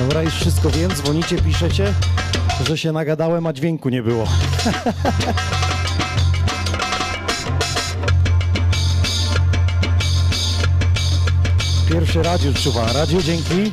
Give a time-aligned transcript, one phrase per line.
[0.00, 1.94] Dobra, już wszystko wiem, dzwonicie, piszecie,
[2.66, 4.26] że się nagadałem, a dźwięku nie było.
[11.92, 12.92] Pierwszy Radziu czuwa.
[12.92, 13.70] Radziu, dzięki.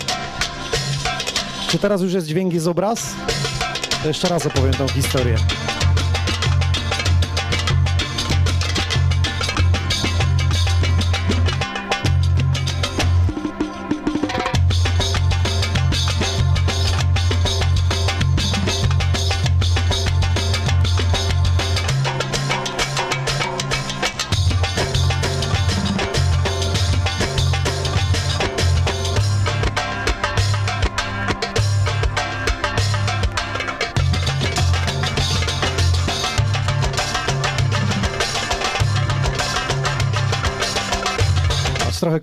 [1.70, 3.14] Czy teraz już jest dźwięk, jest obraz?
[4.02, 5.38] To jeszcze raz opowiem tą historię.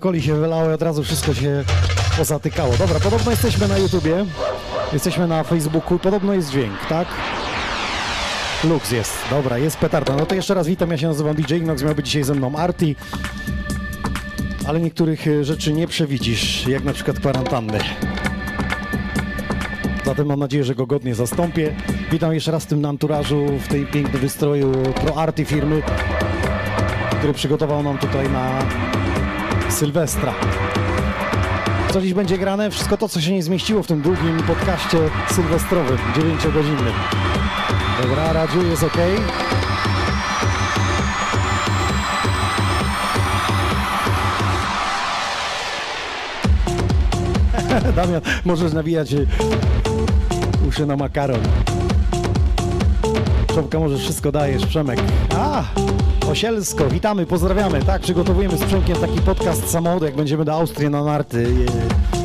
[0.05, 1.63] Coli się wylało i od razu wszystko się
[2.17, 2.77] pozatykało.
[2.77, 4.25] Dobra, podobno jesteśmy na YouTubie,
[4.93, 7.07] jesteśmy na Facebooku, podobno jest dźwięk, tak?
[8.63, 10.15] Lux jest, dobra, jest petarda.
[10.15, 12.55] No to jeszcze raz witam, ja się nazywam DJ Inox, miał być dzisiaj ze mną
[12.55, 12.95] Arti,
[14.67, 17.79] ale niektórych e, rzeczy nie przewidzisz, jak na przykład kwarantanny.
[20.05, 21.75] Zatem mam nadzieję, że go godnie zastąpię.
[22.11, 25.81] Witam jeszcze raz w tym anturażu, w tej pięknym wystroju Pro Arty firmy,
[27.17, 28.59] który przygotował nam tutaj na
[29.75, 30.33] Sylwestra.
[31.93, 32.71] Co dziś będzie grane?
[32.71, 34.97] Wszystko to, co się nie zmieściło w tym długim podcaście
[35.31, 36.93] sylwestrowym, 9-godzinnym.
[38.01, 38.95] Dobra, Radziu, jest ok.
[47.95, 49.15] Damian, możesz nawijać
[50.69, 51.39] uszy na makaron.
[53.55, 54.99] Czopka, może wszystko dajesz, Przemek.
[55.35, 55.63] A,
[56.29, 57.81] Osielsko, witamy, pozdrawiamy.
[57.83, 61.47] Tak, przygotowujemy z Przemkiem taki podcast samochodu, jak będziemy do Austrii na narty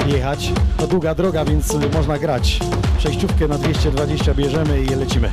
[0.06, 0.52] je, jechać.
[0.76, 2.60] To długa droga, więc można grać.
[2.98, 5.30] Przejściówkę na 220 bierzemy i lecimy.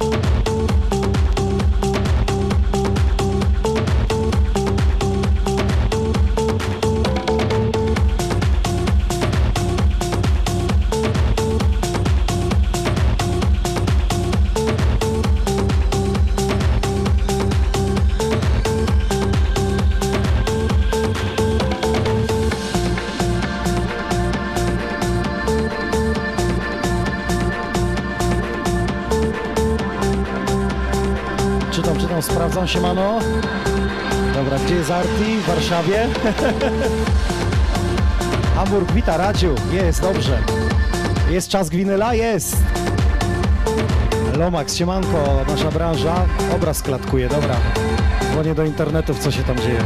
[32.68, 33.20] Siemano.
[34.34, 35.38] Dobra, gdzie jest Arti?
[35.44, 36.08] W Warszawie.
[38.56, 39.56] Hamburg, wita, Radziu.
[39.72, 40.40] Jest, dobrze.
[41.30, 42.14] Jest czas Gwinyla?
[42.14, 42.58] Jest.
[44.38, 46.16] Lomax, siemanko, nasza branża.
[46.56, 47.56] Obraz klatkuje, dobra.
[48.32, 49.80] Dzwonię do internetów, co się tam dzieje.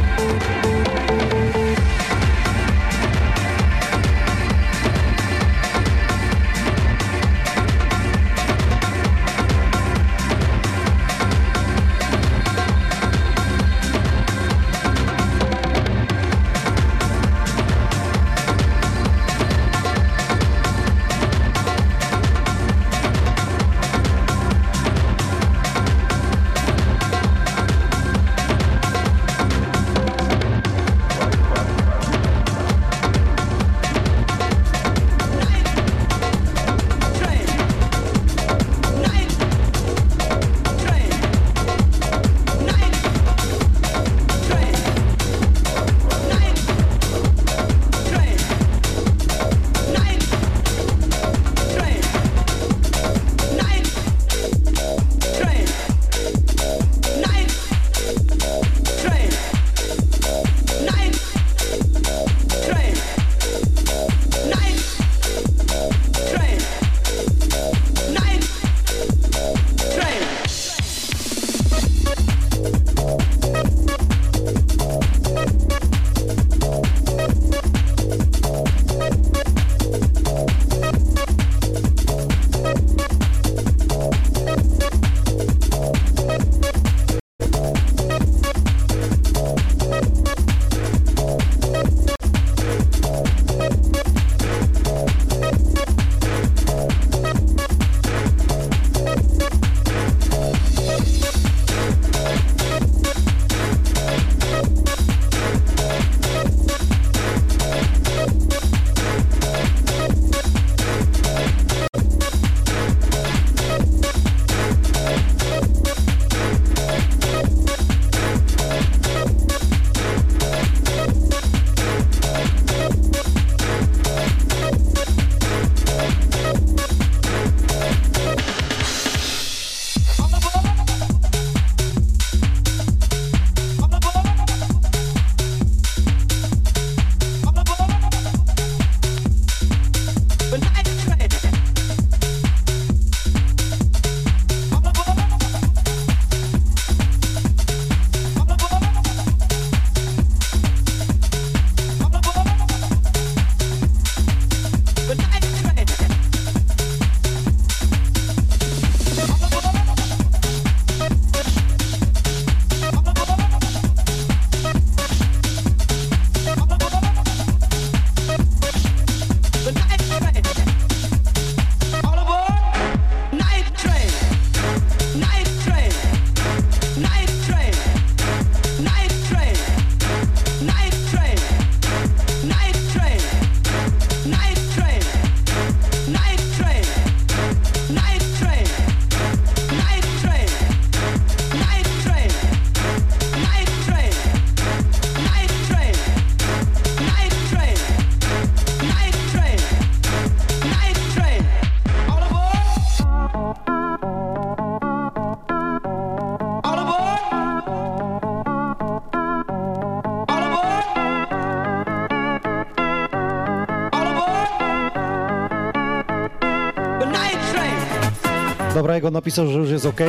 [218.94, 220.00] Jego napisał, że już jest ok.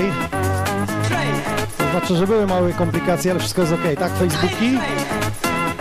[1.78, 3.82] To znaczy, że były małe komplikacje, ale wszystko jest ok.
[4.00, 4.78] Tak, Facebooki?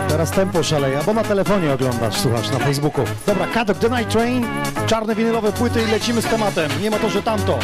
[0.09, 3.05] Teraz tempo szaleje, bo na telefonie oglądasz, słuchasz na Facebooku.
[3.27, 4.45] Dobra, Cut The Night Train,
[4.87, 6.71] czarne winylowe płyty i lecimy z tematem.
[6.81, 7.59] Nie ma to, że tamto.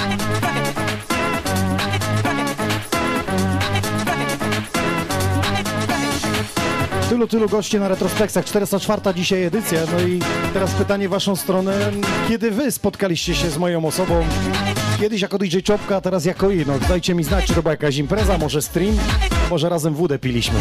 [7.09, 10.19] Tylu, tylu gości na retrospekcjach, 404 dzisiaj edycja, no i
[10.53, 11.91] teraz pytanie w waszą stronę,
[12.27, 14.25] kiedy wy spotkaliście się z moją osobą
[14.99, 16.65] Kiedyś jako DJ Czopka, a teraz jako i.
[16.65, 18.97] No dajcie mi znać, czy to była jakaś impreza, może stream,
[19.49, 20.59] może razem wódę piliśmy.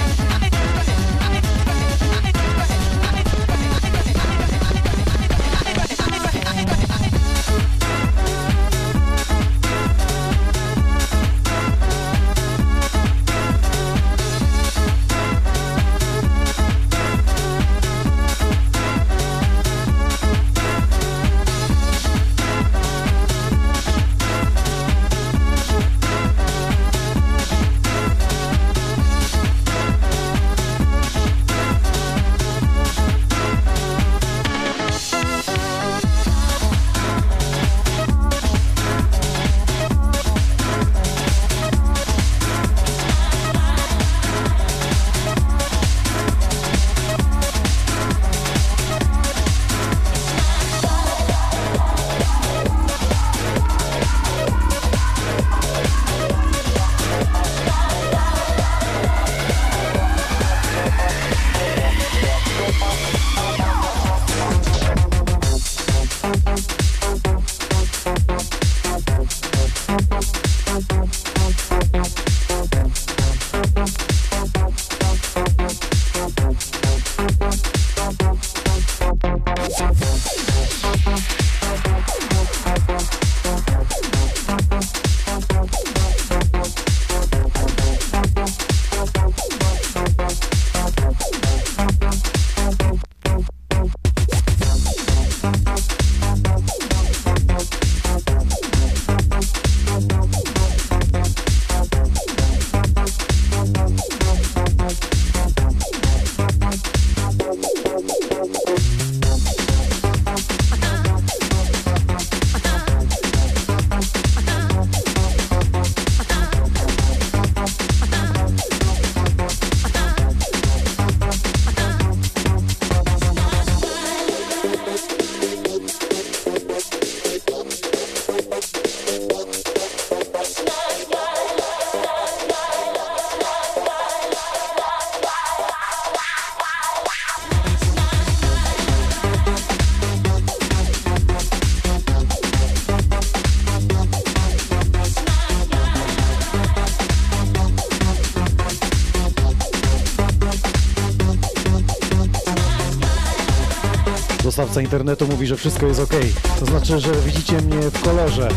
[154.68, 156.14] Dostawca internetu mówi, że wszystko jest ok.
[156.60, 158.48] To znaczy, że widzicie mnie w kolorze.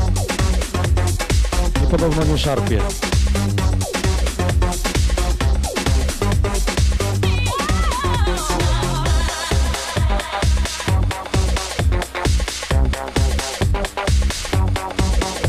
[1.83, 2.81] I podobno nie szarpie.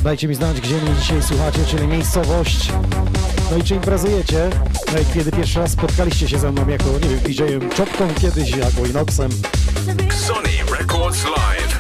[0.05, 2.73] Dajcie mi znać, gdzie mnie dzisiaj słuchacie, czyli miejscowość.
[3.51, 4.51] No i czy imprezujecie?
[4.93, 8.53] No i kiedy pierwszy raz spotkaliście się ze mną jako, nie wiem, DJ-em Czopką kiedyś,
[8.53, 9.31] albo Inoxem.
[10.13, 11.72] Sony Records Live.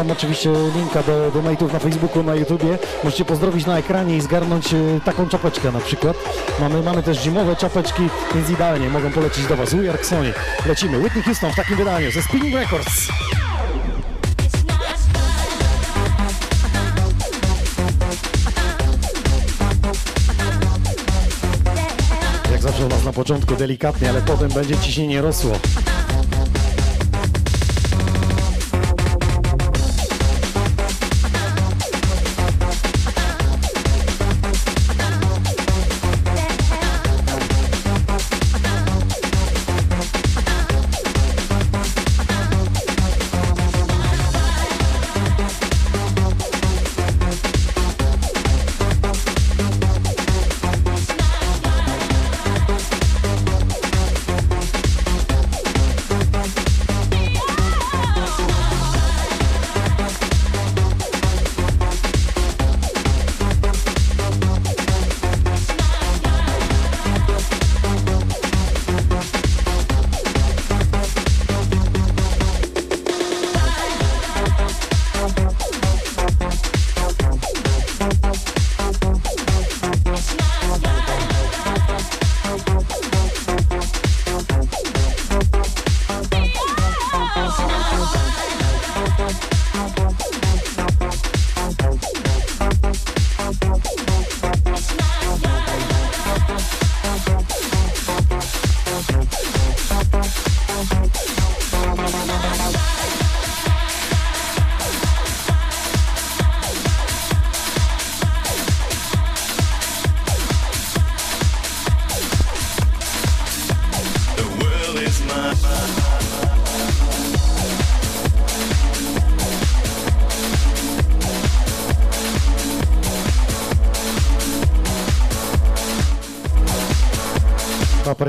[0.00, 2.78] Wam oczywiście linka do donate'ów na Facebooku, na YouTubie.
[3.04, 6.16] Możecie pozdrowić na ekranie i zgarnąć e, taką czapeczkę na przykład.
[6.60, 8.02] Mamy, mamy też zimowe czapeczki,
[8.34, 9.74] więc idealnie mogą polecieć do Was.
[9.74, 10.32] We Sony.
[10.66, 10.98] Lecimy.
[10.98, 13.08] Whitney Houston w takim wydaniu ze Spinning Records.
[22.52, 25.52] Jak zawsze u nas na początku delikatnie, ale potem będzie ciśnienie rosło.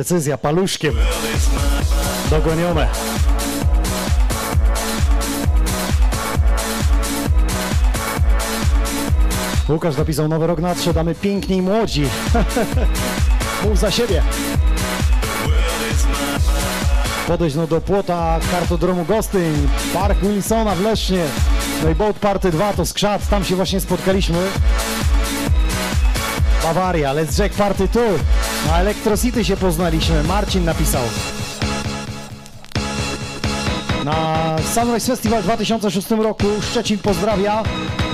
[0.01, 0.93] Precyzja paluszkiem.
[2.29, 2.87] Dogonione.
[9.69, 12.05] Łukasz napisał nowy rok nadszedł, a my piękni i młodzi.
[13.63, 14.23] Mów za siebie.
[17.27, 21.23] Podejść no do płota kartodromu Gostyń, Park Wilsona w Lesznie,
[21.83, 24.37] no i Boat Party 2 to skrzat, tam się właśnie spotkaliśmy.
[26.63, 28.01] Bawaria, Let's Jack Party 2.
[28.67, 31.01] Na Electro City się poznaliśmy, Marcin napisał.
[34.05, 37.63] Na Sunrise Festival w 2006 roku Szczecin pozdrawia.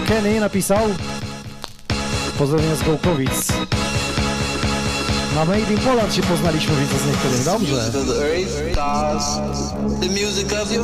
[0.08, 0.80] Kenny napisał.
[2.38, 3.48] Pozdrowienia z Gołkowic.
[5.36, 7.46] Na Made in Poland się poznaliśmy, widzę z niektórymi.
[7.46, 7.92] Dobrze.
[10.10, 10.78] music of the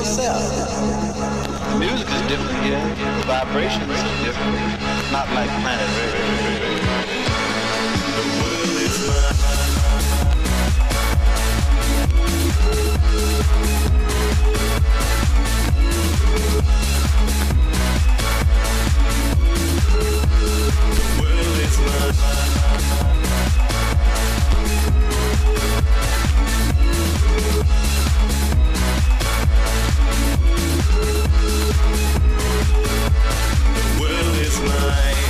[34.64, 35.23] mine.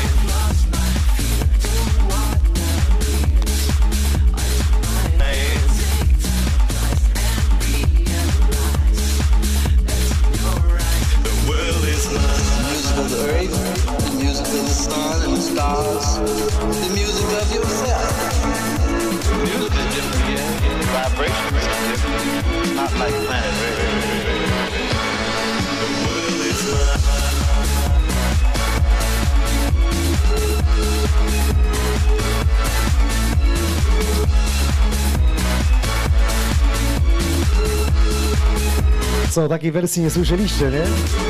[39.34, 40.82] Co, takiej wersji nie słyszeliście, nie?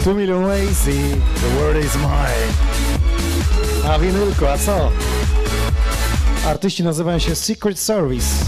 [0.04, 2.54] Two Million Ways i The World is Mine.
[3.94, 4.92] A winylko, a co?
[6.48, 8.46] Artyści nazywają się Secret Service.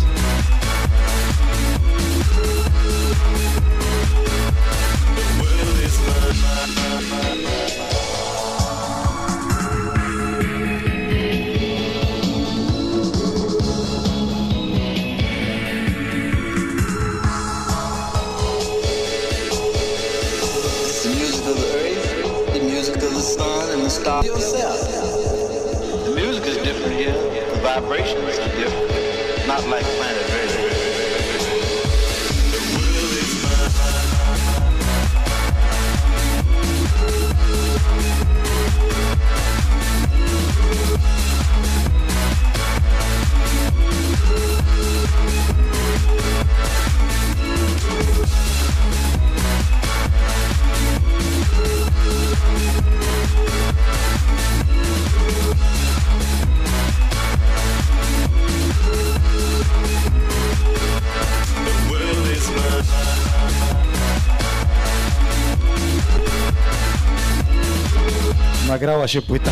[68.75, 69.51] Nagrała się płyta.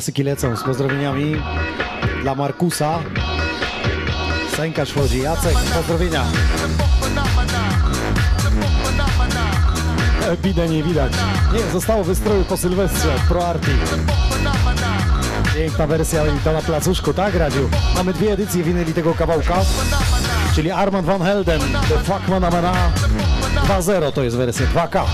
[0.00, 1.42] Klasyki lecą z pozdrowieniami
[2.22, 2.98] dla Markusa.
[4.56, 5.22] Sękarz wchodzi.
[5.22, 6.24] Jacek, pozdrowienia.
[10.30, 11.12] Epide nie widać.
[11.52, 13.70] Nie, zostało wystroju po Sylwestrze, Pro Arti.
[15.54, 17.70] Piękna wersja to na placuszku, tak Radziu?
[17.94, 19.56] Mamy dwie edycje winyli tego kawałka,
[20.54, 22.72] czyli Armand Van Helden, The Fuck Mana Mana
[23.66, 25.04] 2.0 to jest wersja, 2K.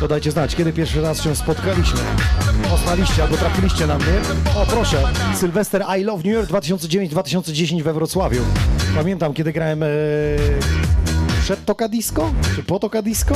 [0.00, 2.00] To dajcie znać, kiedy pierwszy raz się spotkaliśmy.
[2.70, 4.06] Poznaliście albo trafiliście na mnie.
[4.56, 5.02] O proszę,
[5.34, 8.42] Sylwester I Love New York 2009-2010 we Wrocławiu.
[8.96, 9.86] Pamiętam, kiedy grałem e,
[11.42, 13.34] przed Toka Disco, czy po Toka Disco.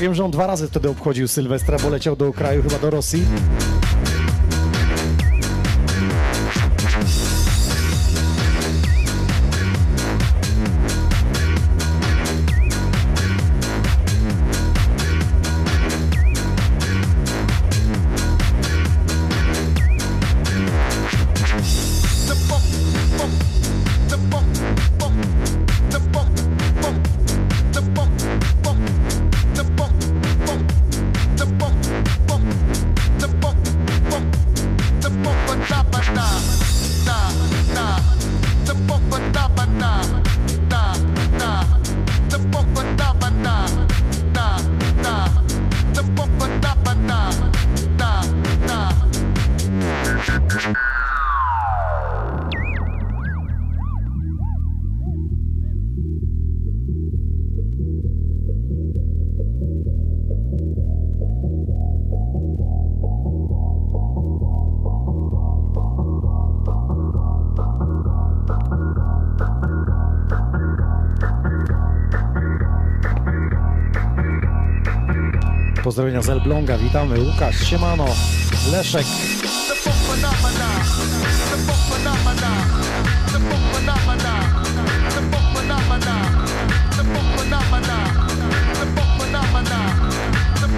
[0.00, 3.24] Wiem, że on dwa razy wtedy obchodził Sylwestra, bo leciał do kraju, chyba do Rosji.
[76.02, 77.20] Pozdrowienia z Elbląga, witamy.
[77.20, 78.06] Łukasz, Siemano,
[78.72, 79.06] Leszek.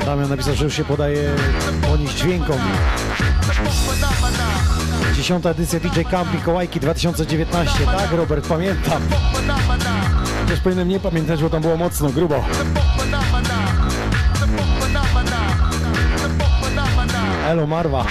[0.06, 1.30] Damian napisał, że już się podaje
[1.98, 2.58] nich dźwiękom.
[5.16, 9.02] Dziesiąta edycja DJ Camp Mikołajki 2019, tak Robert, pamiętam.
[10.48, 12.44] Też powinienem nie pamiętać, bo tam było mocno, grubo.
[17.44, 18.07] Elo Marva.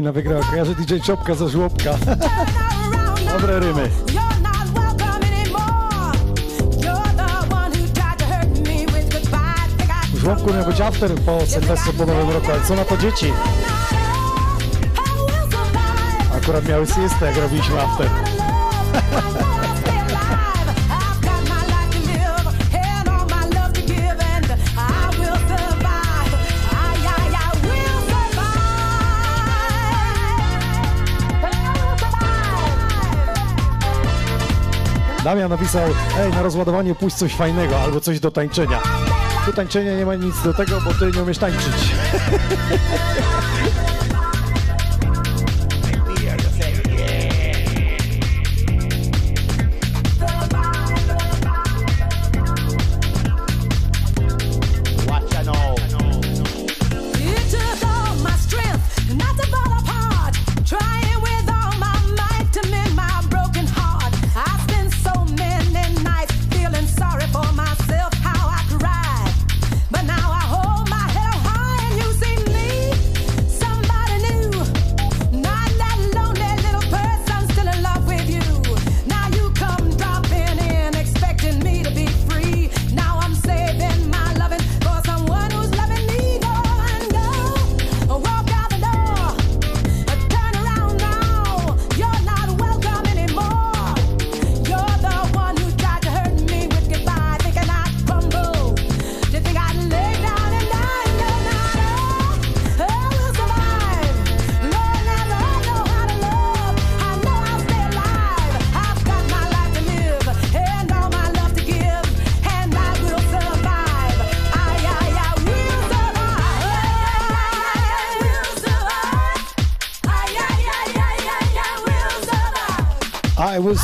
[0.00, 0.08] Go.
[0.08, 1.94] Alina wygrała, kojarzy DJ Czopka ze żłobka.
[3.32, 3.90] Dobre rymy.
[10.14, 13.32] W żłobku miał być after po Sylwestrze po Nowym Roku, ale co na to dzieci?
[16.36, 18.29] Akurat miały siestę, jak robiliśmy after.
[35.24, 38.80] Damian napisał, ej, na rozładowanie puść coś fajnego albo coś do tańczenia.
[39.46, 41.74] Tu tańczenia nie ma nic do tego, bo ty nie umiesz tańczyć.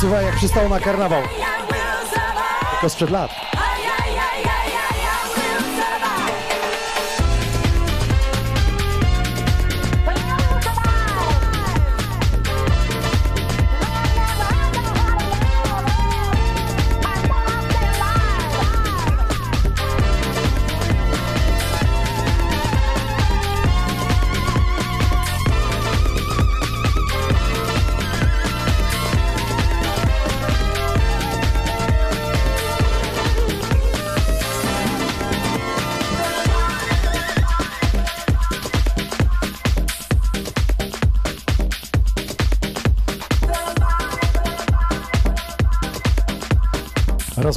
[0.01, 1.21] Survive jak przystało na karnawał,
[2.71, 3.31] tylko sprzed lat.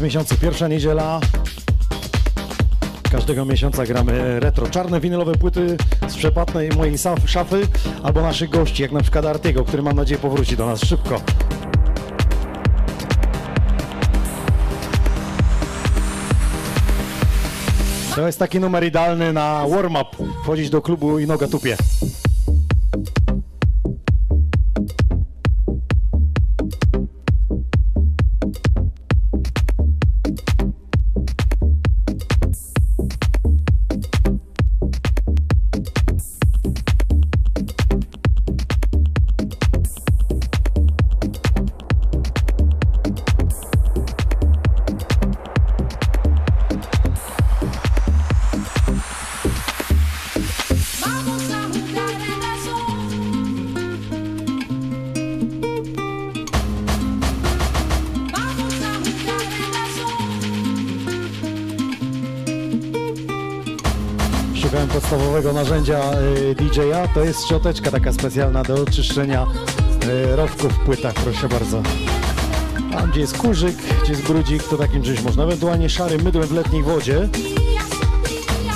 [0.01, 1.21] W miesiącu, pierwsza niedziela
[3.11, 4.67] każdego miesiąca gramy retro.
[4.67, 5.77] Czarne winylowe płyty
[6.09, 7.69] z przepatnej mojej szafy
[8.03, 11.21] albo naszych gości, jak na przykład Artiego, który mam nadzieję powróci do nas szybko.
[18.15, 20.17] To jest taki numer idealny na warm-up.
[20.43, 21.77] Wchodzić do klubu i noga tupie.
[65.81, 67.09] Narzędzia y, DJ-a.
[67.09, 69.47] To jest szczoteczka taka specjalna do czyszczenia
[70.33, 71.83] y, rowków w płytach, proszę bardzo.
[72.93, 75.45] Tam, gdzie jest kurzyk, gdzie jest brudzik, to takim czymś można.
[75.45, 77.29] Ewentualnie szarym mydłem w letniej wodzie.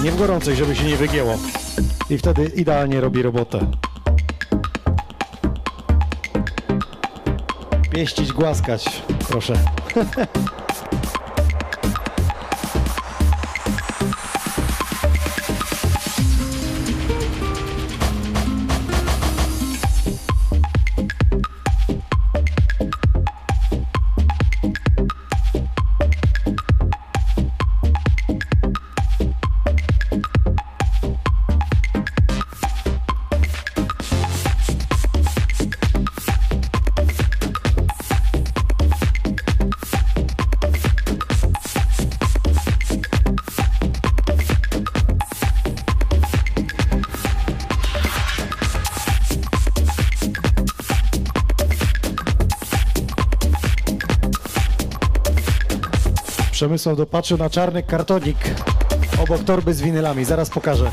[0.03, 1.39] Nie w gorącej, żeby się nie wygięło.
[2.11, 3.67] I wtedy idealnie robi robotę.
[7.91, 9.55] Pieścić, głaskać, proszę.
[56.65, 58.37] Przemysław dopatrzył na czarny kartonik
[59.23, 60.25] obok torby z winylami.
[60.25, 60.91] Zaraz pokażę.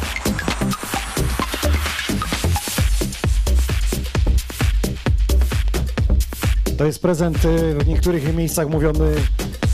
[6.77, 9.15] To jest prezent y, w niektórych miejscach mówiony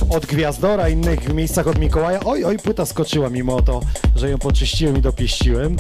[0.10, 2.20] od Gwiazdora, innych miejscach od Mikołaja.
[2.26, 3.82] Oj, oj, płyta skoczyła mimo to,
[4.16, 5.78] że ją poczyściłem i dopieściłem.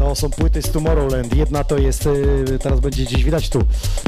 [0.00, 1.34] To są płyty z Tomorrowland.
[1.34, 3.58] Jedna to jest, y, teraz będzie gdzieś widać tu,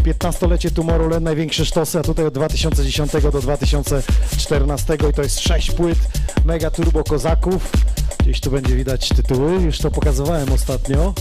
[0.03, 5.99] 15-lecie Tomorrowland, największe sztosy, a tutaj od 2010 do 2014 i to jest 6 płyt
[6.45, 7.73] Mega Turbo Kozaków.
[8.19, 11.15] Gdzieś tu będzie widać tytuły, już to pokazywałem ostatnio.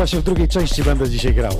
[0.00, 1.52] Właśnie w drugiej części będę dzisiaj grał.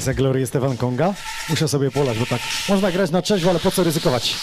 [0.00, 1.14] Wersja Glory Stefan Konga.
[1.48, 4.36] Muszę sobie polać, bo tak można grać na trzeźwo, ale po co ryzykować?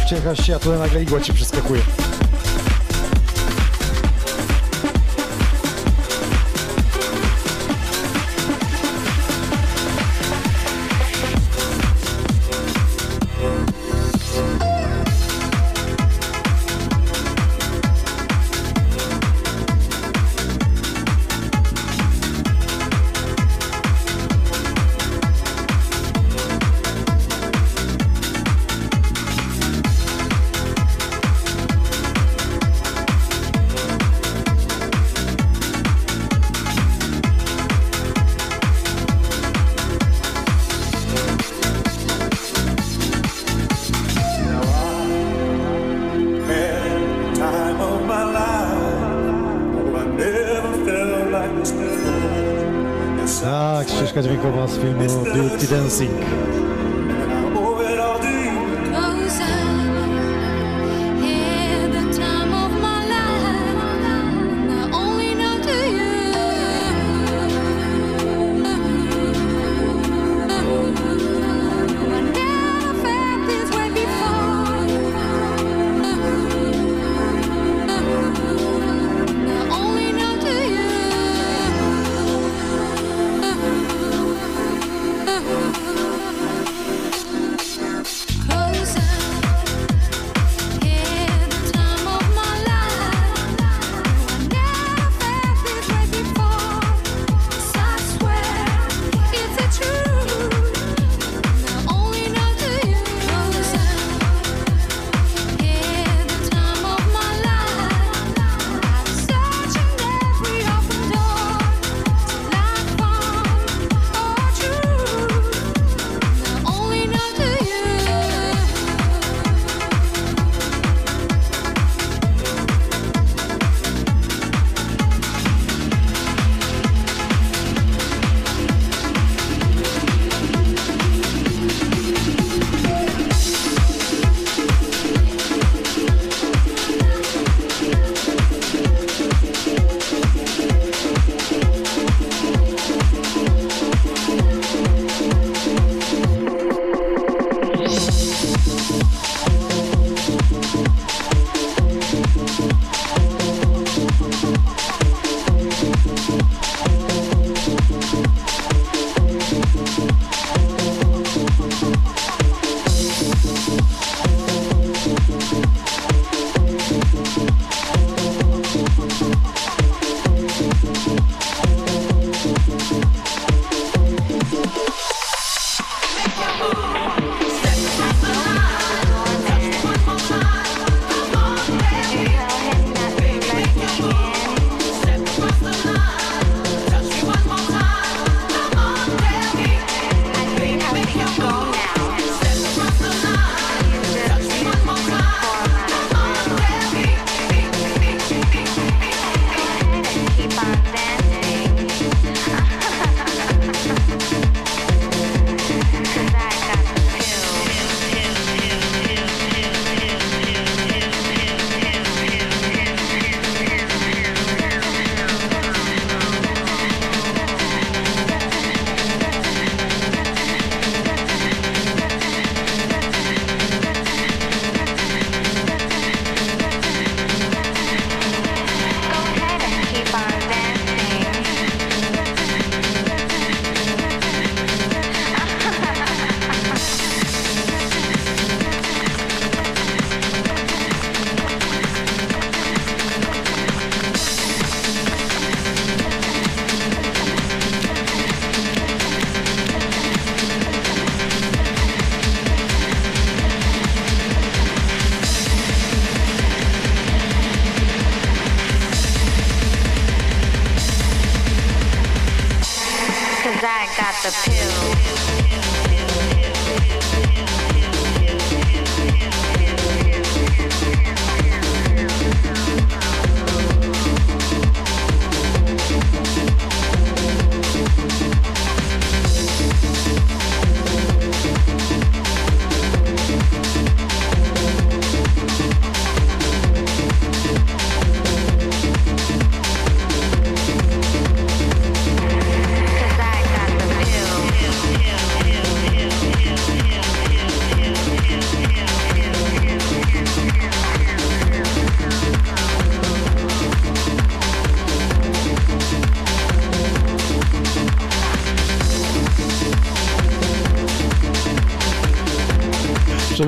[0.00, 1.82] Być, jak się a tu nagle igła ci przeskakuje.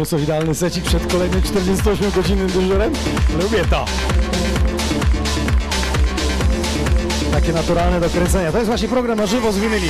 [0.08, 2.92] Przemysłow idealny secik przed kolejnym 48-godzinnym dyżurem?
[3.42, 3.84] Lubię to.
[7.32, 8.52] Takie naturalne do kręcenia.
[8.52, 9.88] To jest właśnie program na żywo z winyli.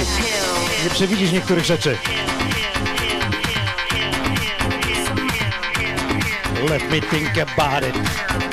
[0.85, 1.97] Nie przewidzisz niektórych rzeczy.
[6.71, 8.48] Let me think about it.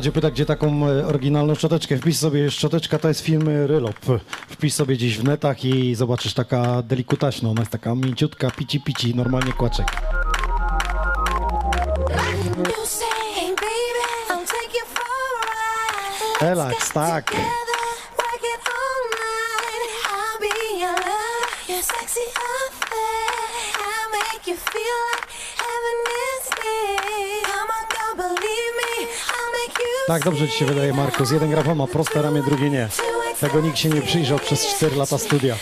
[0.00, 1.96] Radio pyta, gdzie taką e, oryginalną szczoteczkę.
[1.96, 3.96] Wpisz sobie, szczoteczka to jest film e, Rylop.
[4.48, 7.50] Wpisz sobie gdzieś w netach i zobaczysz taka delikutaśna.
[7.50, 9.86] Ona jest taka mięciutka, pici pici, normalnie kłaczek.
[12.56, 13.10] You say,
[30.10, 31.30] Tak, dobrze ci się wydaje, Markus.
[31.30, 32.88] Jeden grafon ma proste ramię, drugie nie.
[33.40, 35.56] Tego nikt się nie przyjrzał przez 4 lata studia.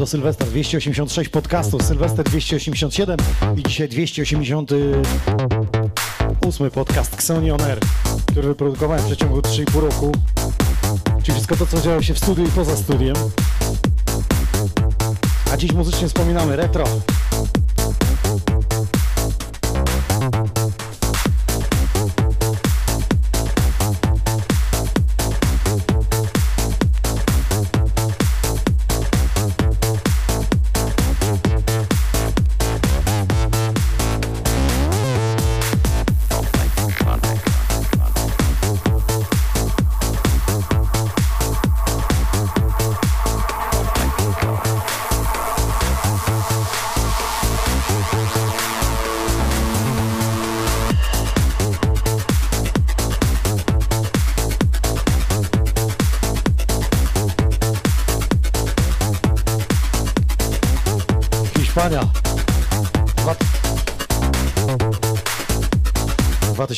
[0.00, 0.46] Do Sylwestra.
[0.46, 3.16] 286 podcastów, Sylwester 287
[3.56, 7.78] i dzisiaj 288 podcast Xonion Air,
[8.26, 10.12] który wyprodukowałem w przeciągu 3,5 roku.
[11.22, 13.16] Czyli wszystko to, co działo się w studiu i poza studiem.
[15.52, 16.84] A dziś muzycznie wspominamy retro.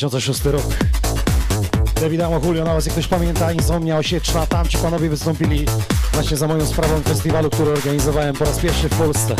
[0.09, 0.63] 2006 rok.
[2.01, 5.65] David Amo Julio, na was jak ktoś pamięta, Insomnia Osieczna, tam ci panowie wystąpili
[6.13, 9.35] właśnie za moją sprawą festiwalu, który organizowałem po raz pierwszy w Polsce.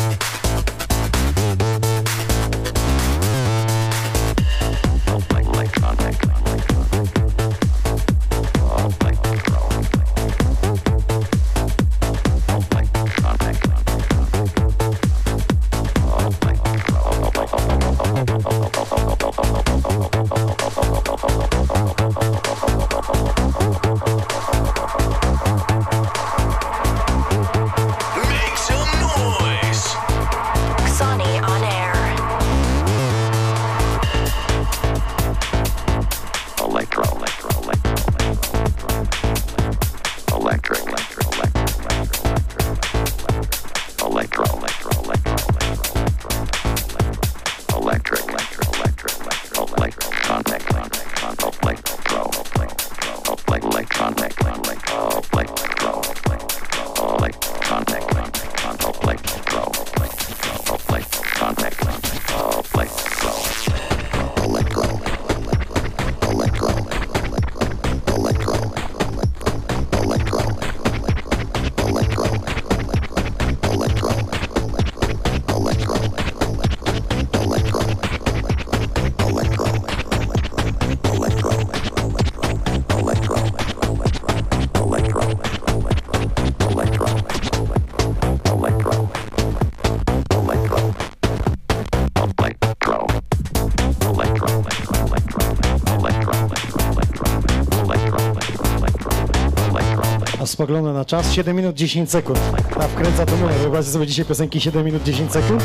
[100.53, 102.39] A spoglądam na czas 7 minut 10 sekund.
[102.79, 103.55] A wkręca to numer.
[103.55, 105.63] Wyobraźcie sobie dzisiaj piosenki 7 minut 10 sekund.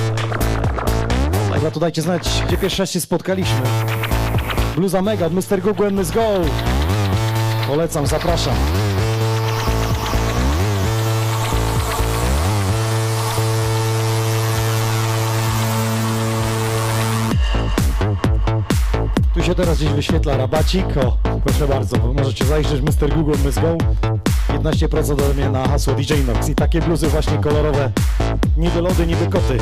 [1.55, 3.61] Dobra, to dajcie znać, gdzie pierwszy raz się spotkaliśmy.
[4.77, 5.61] Bluza Mega Mr.
[5.63, 6.23] Google and Go.
[7.67, 8.55] Polecam, zapraszam.
[19.35, 20.87] Tu się teraz gdzieś wyświetla rabacik.
[20.97, 23.15] O, proszę bardzo, możecie zajrzeć Mr.
[23.15, 23.77] Google Let's Go.
[24.63, 26.49] 15% ode mnie na hasło DJ Nox.
[26.49, 27.91] I takie bluzy właśnie kolorowe.
[28.57, 29.59] Niby lody, niby koty.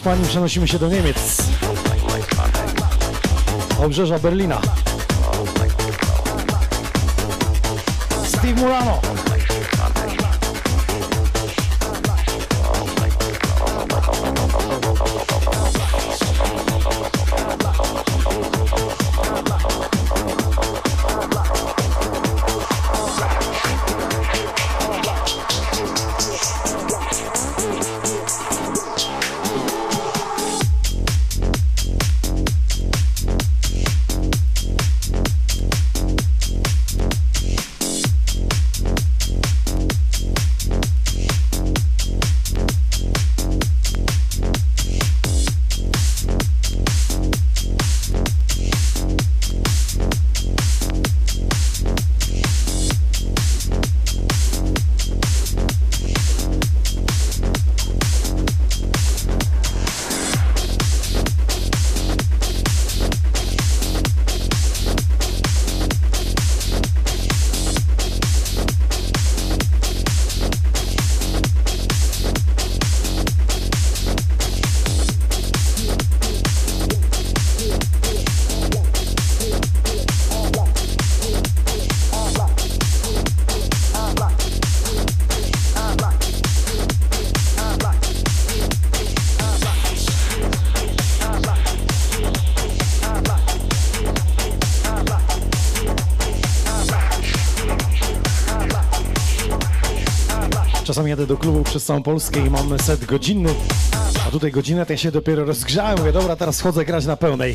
[0.00, 1.16] Hiszpanii przenosimy się do Niemiec.
[3.84, 4.60] Obrzeża Berlina.
[8.26, 9.19] Steve Murano.
[101.08, 103.54] Jadę do klubu przez całą Polskę i mam set godzinny,
[104.28, 105.98] a tutaj godzinę to ja się dopiero rozgrzałem.
[105.98, 107.54] Mówię, dobra, teraz chodzę grać na pełnej.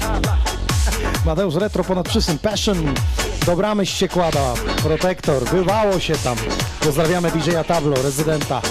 [1.25, 2.93] Mateusz Retro ponad wszystkim, Passion,
[3.45, 6.37] dobra myśl się kłada, Protektor, bywało się tam.
[6.79, 8.61] Pozdrawiamy DJ-a Tablo, rezydenta.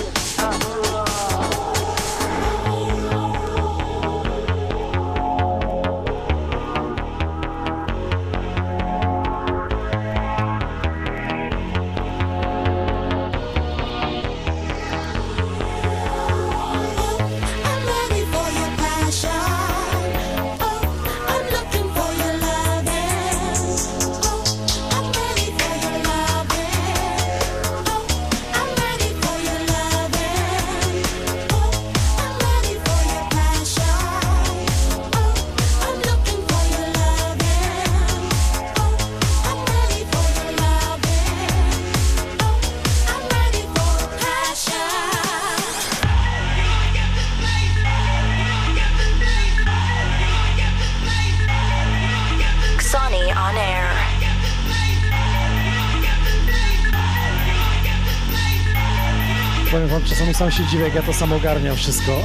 [60.35, 62.22] Czasami sam się dziwię, jak ja to sam ogarniam wszystko.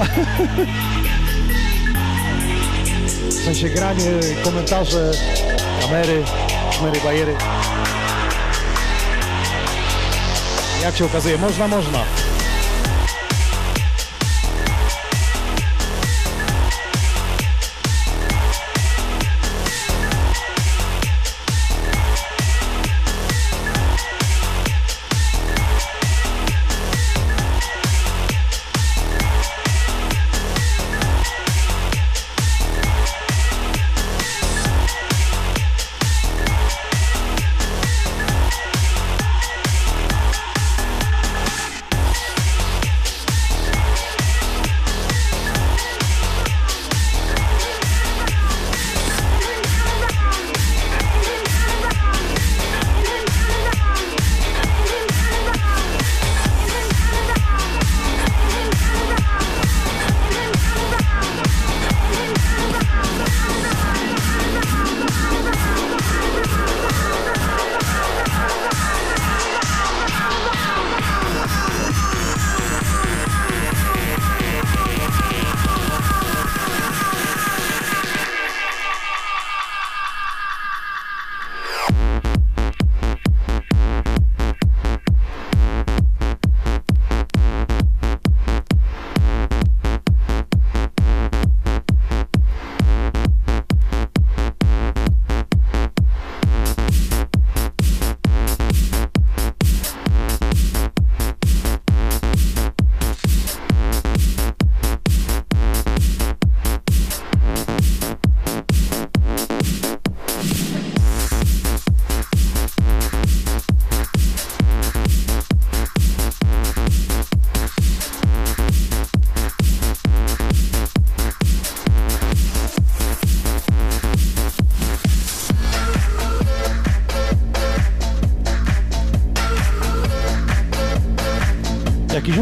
[3.30, 4.12] W sensie granie,
[4.43, 5.12] komentarze,
[5.82, 6.24] kamery,
[6.72, 7.36] szmery, bajery.
[10.82, 11.99] Jak się okazuje, można, można.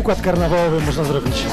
[0.08, 1.46] Układ karnawałowy można zrobić.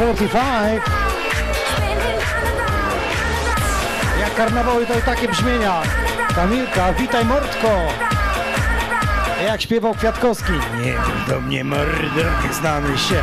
[0.00, 0.82] 45.
[4.20, 5.82] Jak karnawały to takie brzmienia.
[6.34, 7.68] Kamilka, witaj Mordko.
[9.46, 10.52] Jak śpiewał Kwiatkowski.
[10.52, 12.22] Nie mów do mnie mordo,
[12.52, 13.22] znamy się.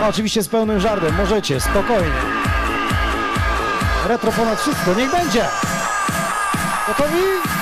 [0.00, 2.20] No oczywiście z pełnym żartem, możecie, spokojnie.
[4.06, 5.44] Retro ponad wszystko, niech będzie.
[6.88, 7.55] Gotowi?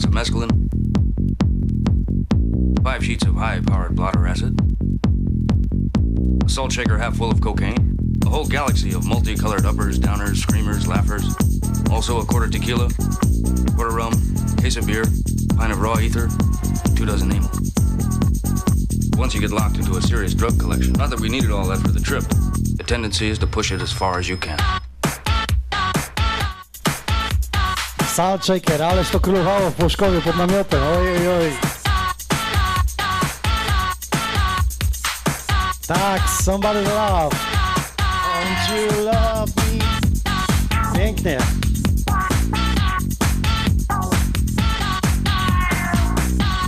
[0.00, 0.52] 75 of mescaline,
[2.82, 4.58] five sheets of high powered blotter acid,
[6.44, 10.86] a salt shaker half full of cocaine, a whole galaxy of multicolored uppers, downers, screamers,
[10.86, 11.34] laughers,
[11.90, 12.88] also a quarter tequila,
[13.74, 14.12] quarter rum,
[14.58, 15.04] case of beer,
[15.56, 16.28] pint of raw ether,
[16.94, 17.50] two dozen amyl.
[19.18, 21.78] Once you get locked into a serious drug collection, not that we needed all that
[21.78, 22.24] for the trip,
[22.76, 24.58] the tendency is to push it as far as you can.
[28.20, 30.80] Salt shaker, ależ to królowało w Płoszkowie pod namiotem.
[30.98, 31.52] Oj, oj, oj.
[35.86, 37.36] Tak, somebody love.
[37.96, 40.98] Don't you love me?
[40.98, 41.38] Pięknie.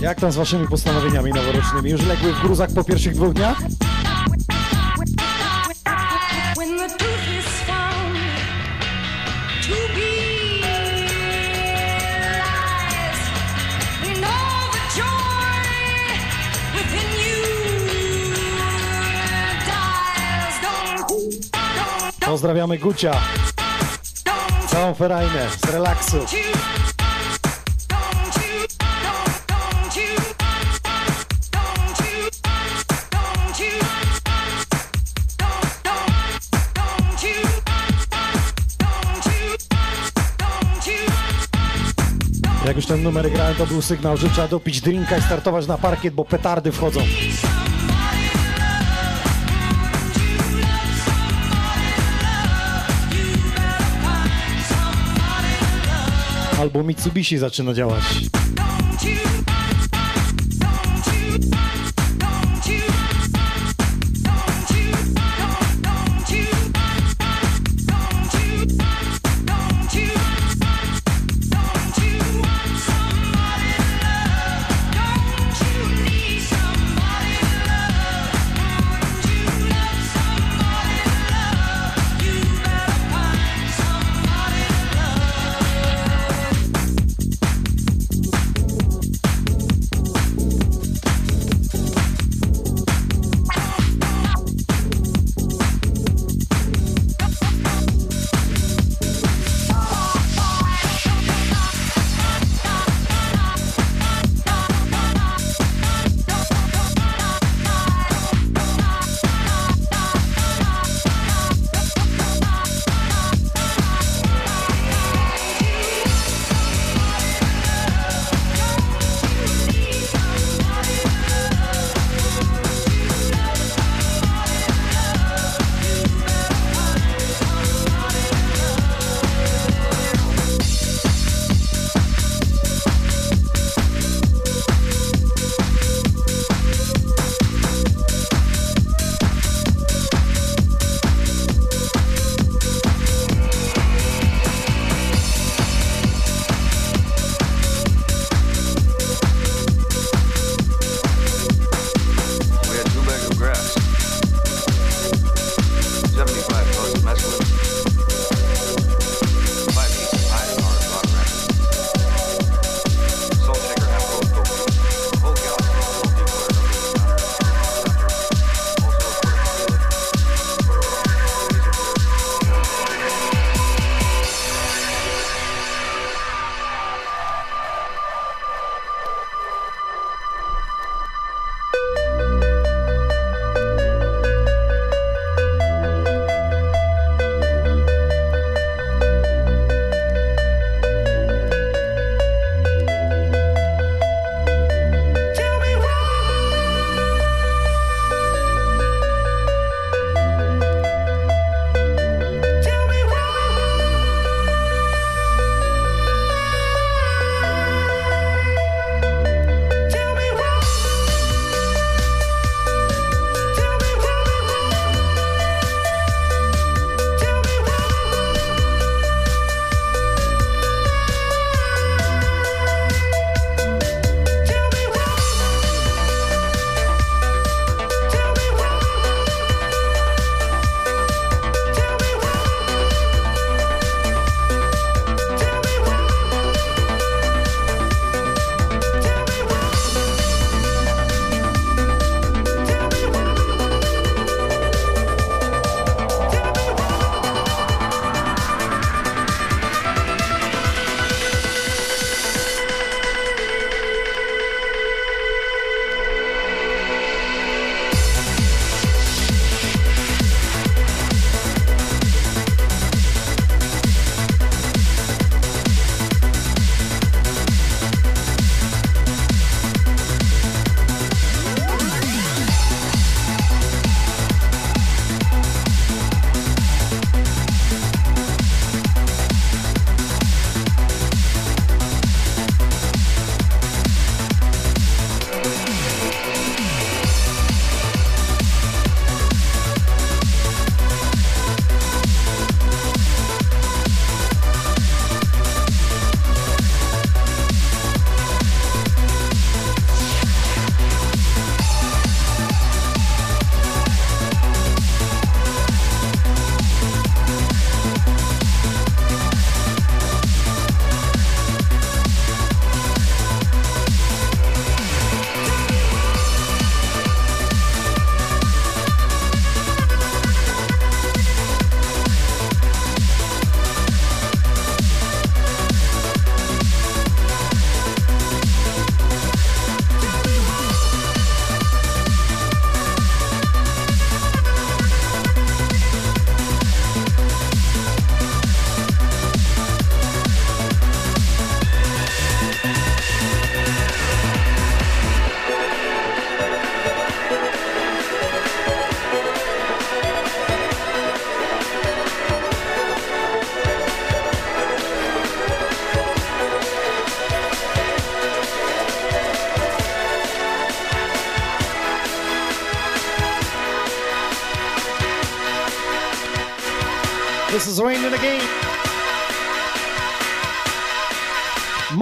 [0.01, 1.91] Jak tam z waszymi postanowieniami noworocznymi?
[1.91, 3.57] Już legły w gruzach po pierwszych dwóch dniach?
[22.43, 23.21] Pozdrawiamy Gucia,
[24.67, 26.17] całą ferajnę z relaksu.
[42.65, 45.77] Jak już ten numer grałem, to był sygnał, że trzeba dopić drinka i startować na
[45.77, 47.01] parkiet, bo petardy wchodzą.
[56.63, 58.03] Albo Mitsubishi zaczyna działać.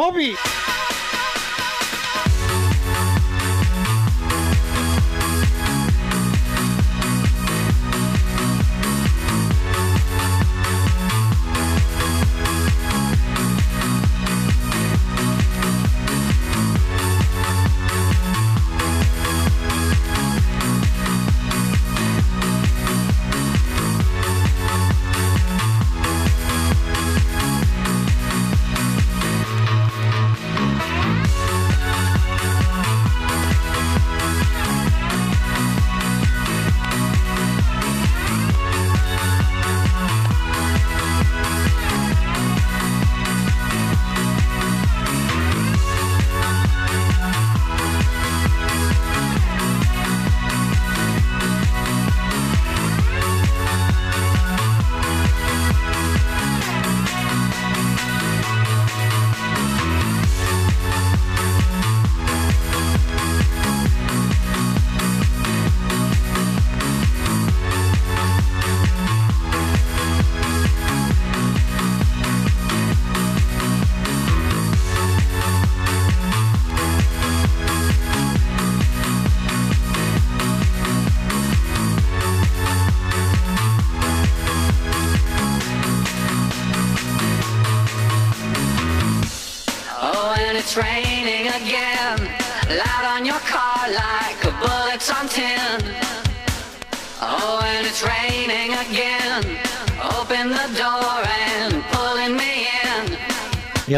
[0.02, 0.61] Mobi.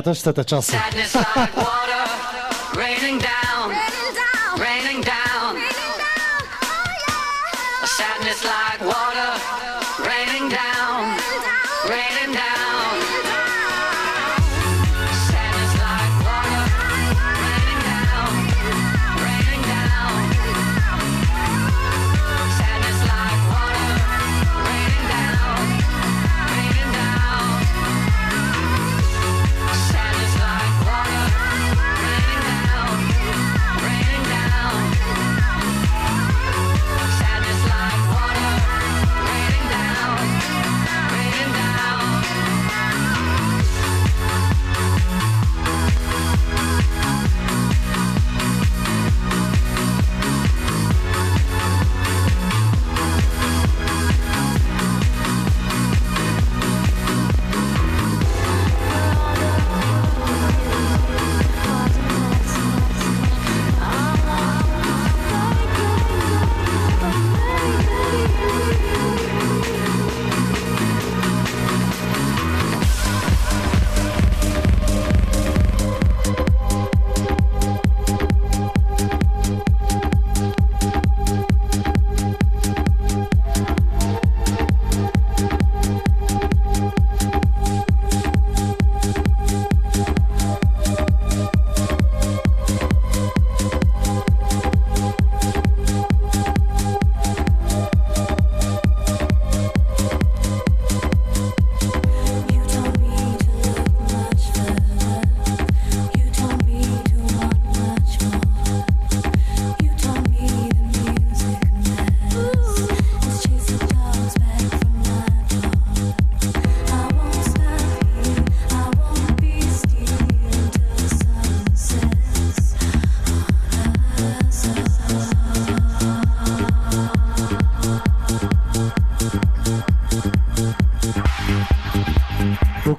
[0.03, 0.73] Też chcę te czasy.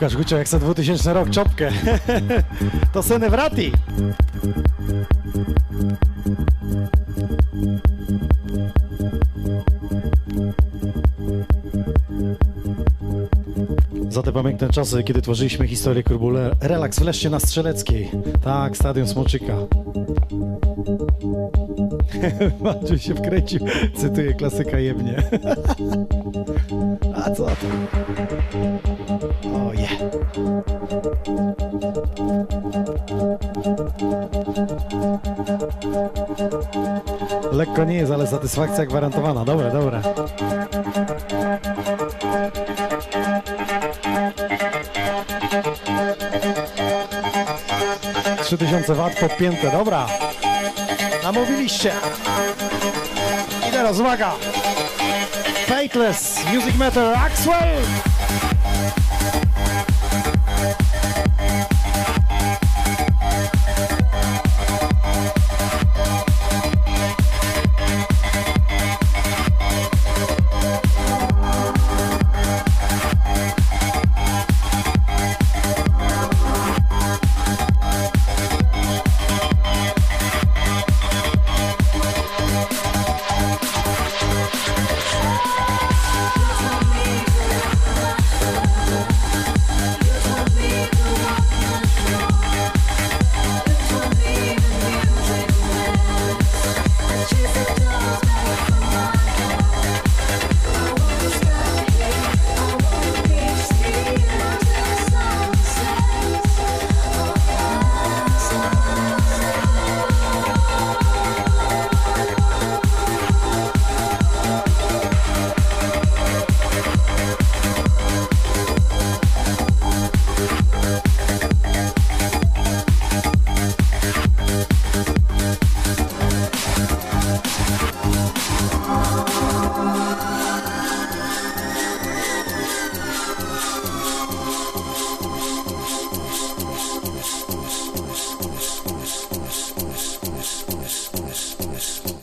[0.05, 1.73] Łukasz Gucio jak za 2000 rok czopkę.
[2.93, 3.73] to Sene Wrati.
[14.09, 18.11] Za te pamiętne czasy, kiedy tworzyliśmy historię klubu Relaks w na Strzeleckiej.
[18.43, 19.57] Tak, Stadion Smoczyka.
[22.65, 23.61] Maciu się wkręcił,
[23.97, 25.23] cytuję klasyka jebnie.
[27.25, 28.94] A co to?
[29.55, 29.89] O je.
[37.53, 39.45] Lekko nie jest, ale satysfakcja gwarantowana.
[39.45, 40.03] Dobra, dobra.
[48.43, 50.07] Trzy tysiące wat podpięte, dobra.
[51.23, 51.93] Namówiliście.
[53.69, 54.33] I teraz uwaga.
[55.67, 57.83] Fateless, Music Matter, Axwell.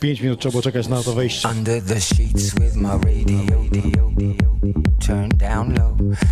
[0.02, 1.48] 5 minut trzeba było czekać na to wejście.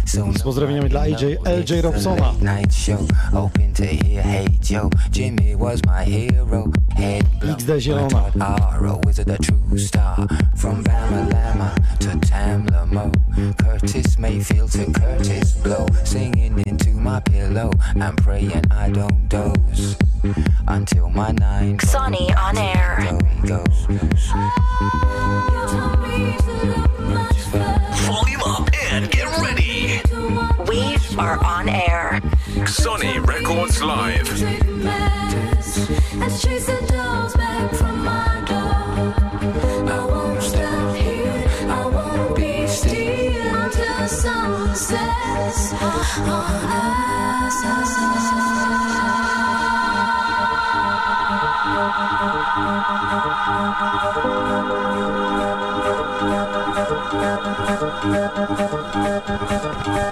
[0.05, 2.33] Z pozdrowieniami dla AJ, LJ Robsona.
[7.43, 8.23] XD Zielona.
[13.57, 15.87] Curtis Mayfield to Curtis Blow.
[16.05, 17.71] Singing into my pillow.
[17.97, 19.40] I'm praying I don't die.
[59.51, 60.10] Música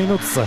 [0.00, 0.46] jednej nutce.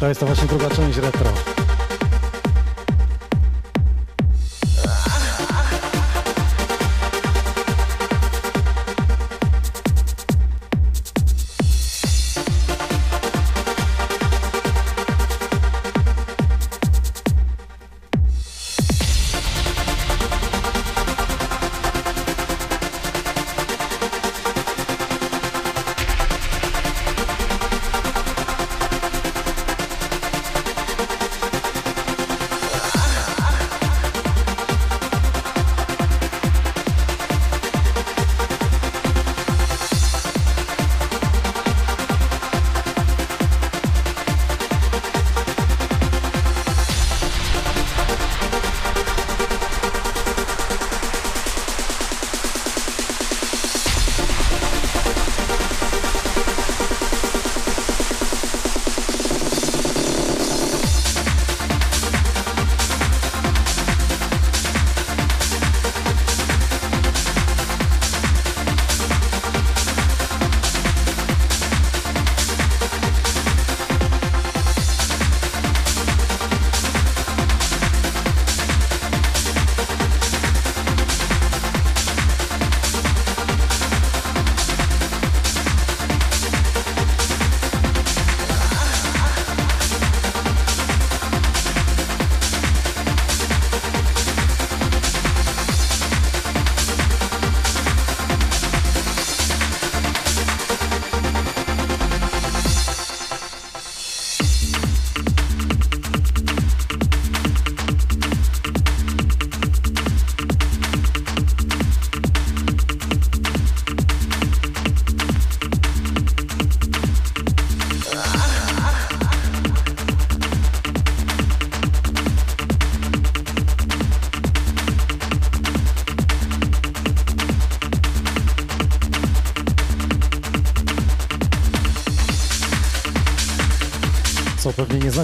[0.00, 1.49] To jest to właśnie druga część retro.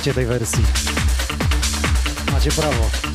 [0.07, 0.65] Znacie tej wersji.
[2.33, 3.06] Macie prawo.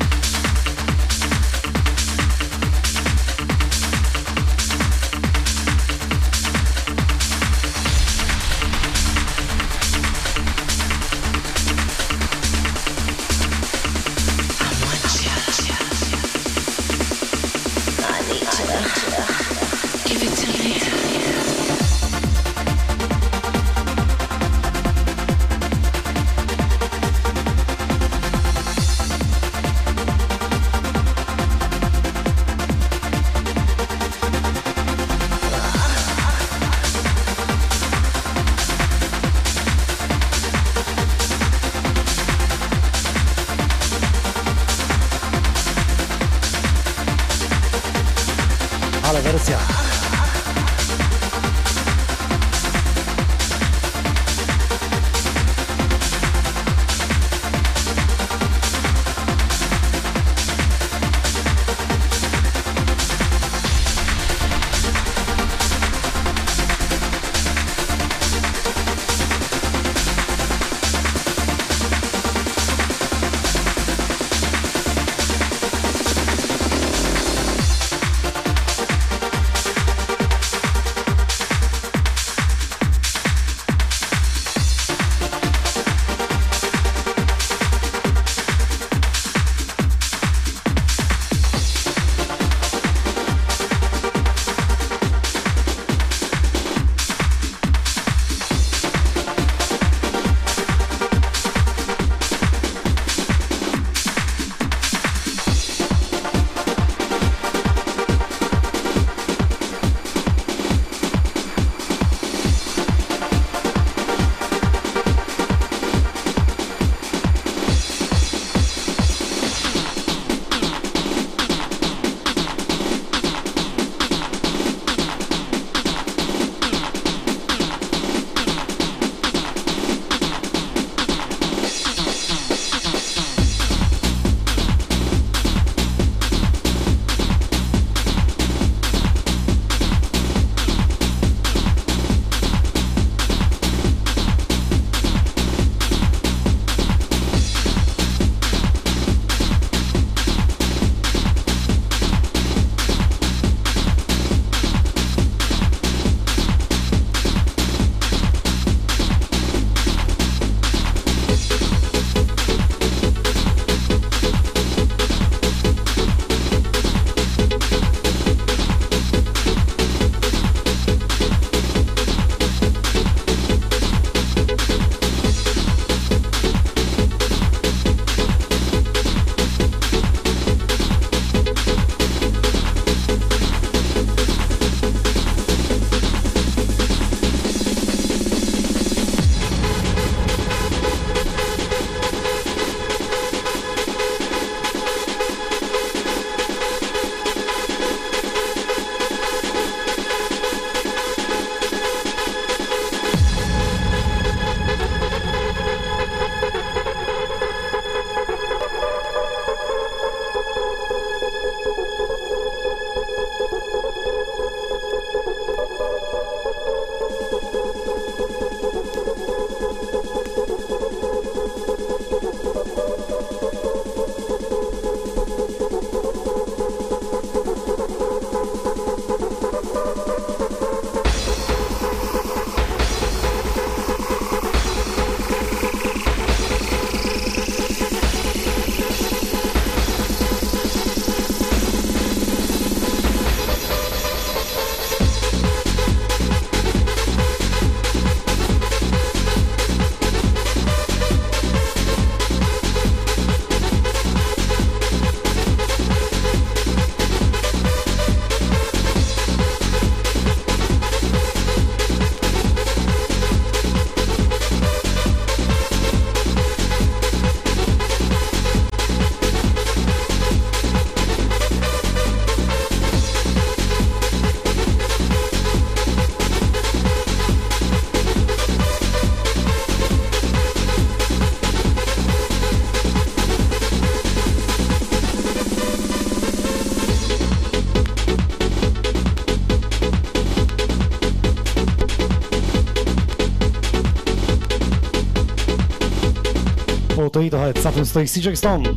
[297.32, 298.68] Trochę, za tym stoi CJ Stone.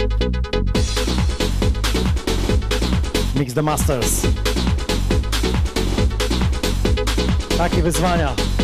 [3.35, 4.21] Mix the Masters.
[7.57, 8.54] Takie wyzwania.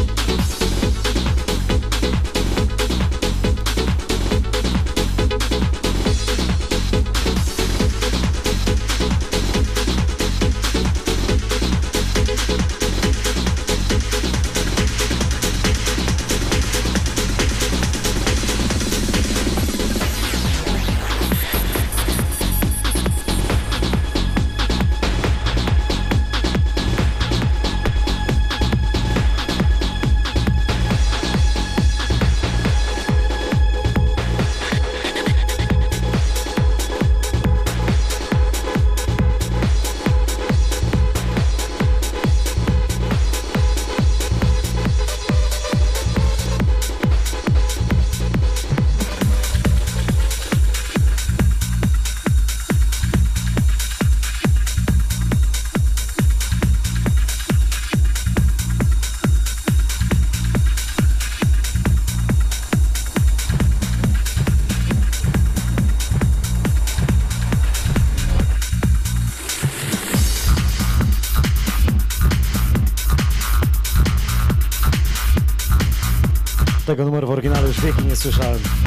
[77.71, 78.80] Numeru w oryginale już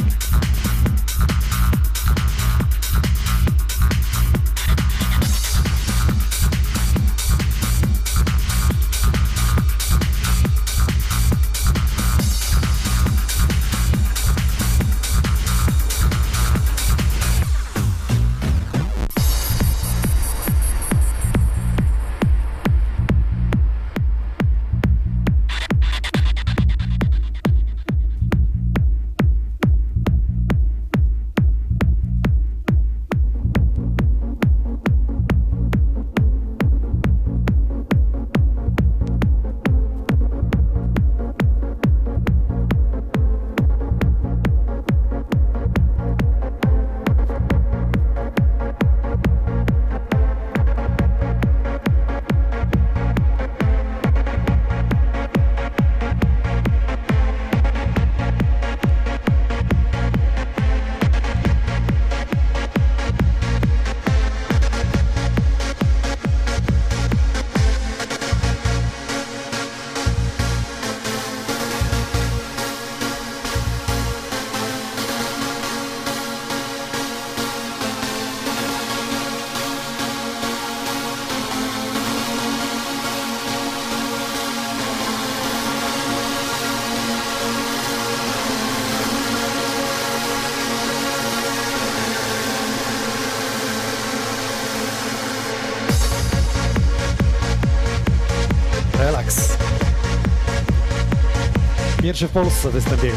[102.15, 103.16] Pierwszy w Polsce występ jego.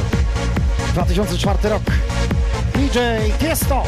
[0.94, 1.84] 2004 rok.
[2.76, 3.00] DJ
[3.40, 3.84] Tiesto.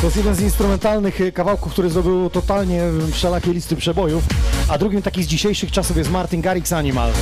[0.00, 4.24] To jest jeden z instrumentalnych y, kawałków, który zrobił totalnie y, wszelakie listy przebojów,
[4.68, 7.12] a drugim taki z dzisiejszych czasów jest Martin Garrix Animal.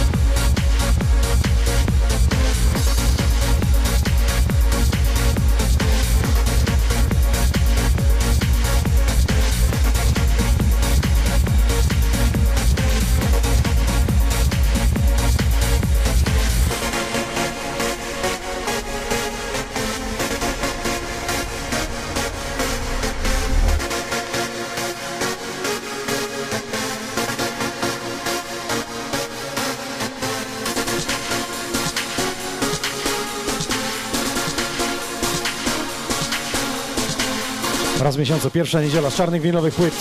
[38.19, 39.95] Miesiącu, pierwsza niedziela z czarnych winylowych płyt.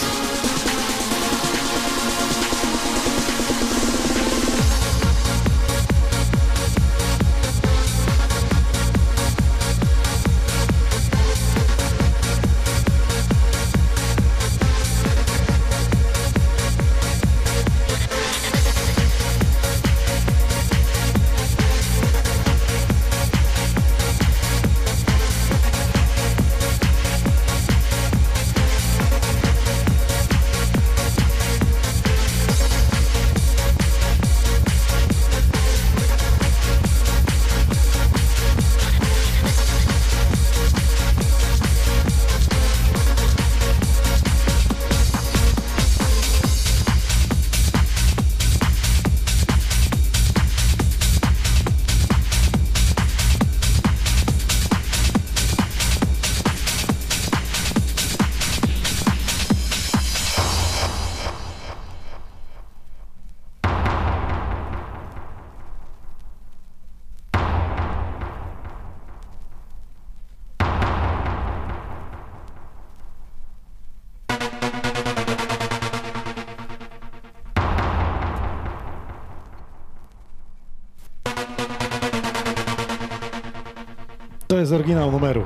[84.87, 85.45] Oryginał numeru.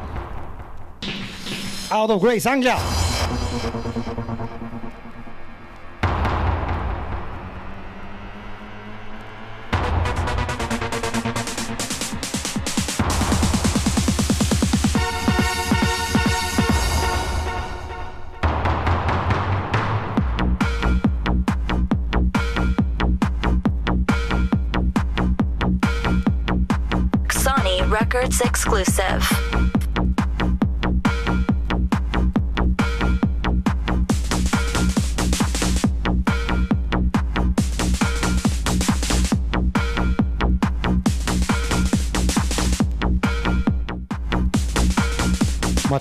[1.92, 3.01] Out of Grace, Anglia!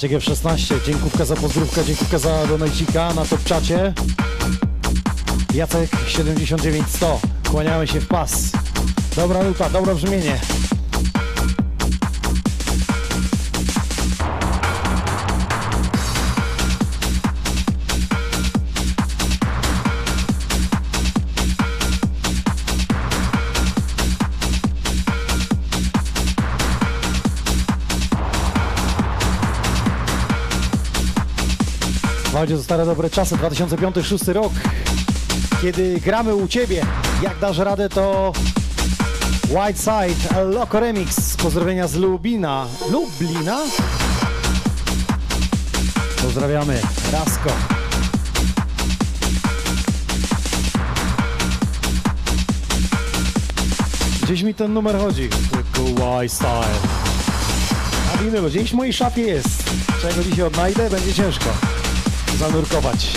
[0.01, 3.94] Maciek F16, dziękówka za pozdrówkę, dziękówka za donajcika na top czacie.
[5.55, 7.20] Jacek 79100,
[7.51, 8.52] kłaniamy się w pas.
[9.16, 10.40] Dobra nuta, dobre brzmienie.
[32.41, 34.53] Waldzie to stare dobre czasy, 2005-2006 rok,
[35.62, 36.87] kiedy gramy u Ciebie.
[37.23, 38.33] Jak dasz radę, to
[39.49, 42.67] White Side, Loco Remix, pozdrowienia z Lubina.
[42.91, 43.59] Lublina?
[46.23, 46.81] Pozdrawiamy,
[47.12, 47.51] Rasko.
[54.23, 55.29] Gdzieś mi ten numer chodzi.
[55.29, 56.81] Tylko Side.
[58.15, 59.71] A winylu, gdzieś w mojej szafie jest.
[60.03, 61.80] Czego dzisiaj odnajdę, będzie ciężko
[62.36, 63.11] zanurkować.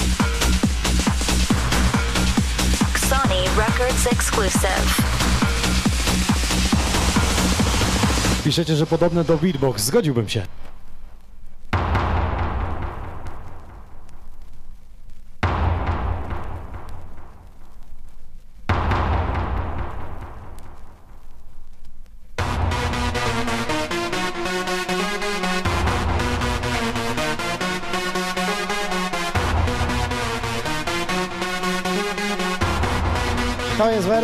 [3.10, 5.02] Sony Records exclusive.
[8.44, 9.84] Piszecie, że podobne do beatbox.
[9.84, 10.46] Zgodziłbym się.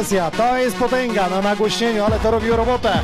[0.10, 2.99] Wersja, to jest potęga na nagłośnieniu, ale to robiło robotę.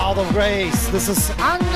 [0.00, 1.71] Out of grace, this is Anglia!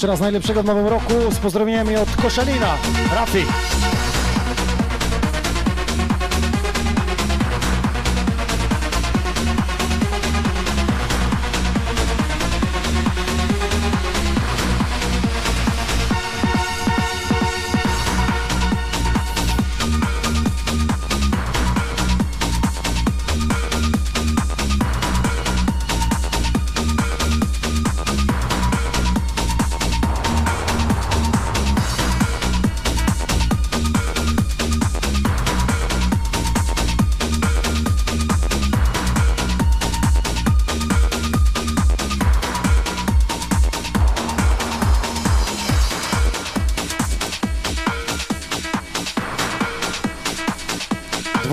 [0.00, 2.76] Jeszcze raz najlepszego w nowym roku z pozdrowieniami od Koszalina,
[3.14, 3.46] Rafi.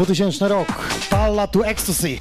[0.07, 0.67] Dwutysięczny rok,
[1.09, 2.17] Palla to Ecstasy.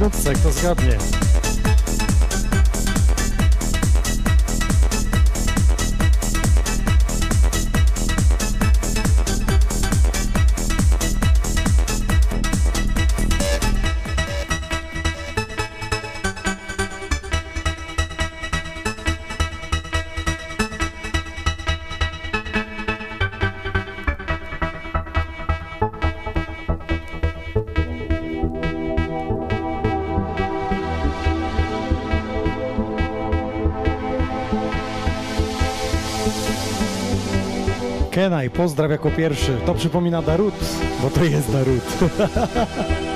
[0.00, 1.19] Jednej nutce, kto zgadnie.
[38.20, 39.56] Kenaj, pozdraw jako pierwszy.
[39.66, 40.54] To przypomina Darut,
[41.02, 41.82] bo to jest Darut.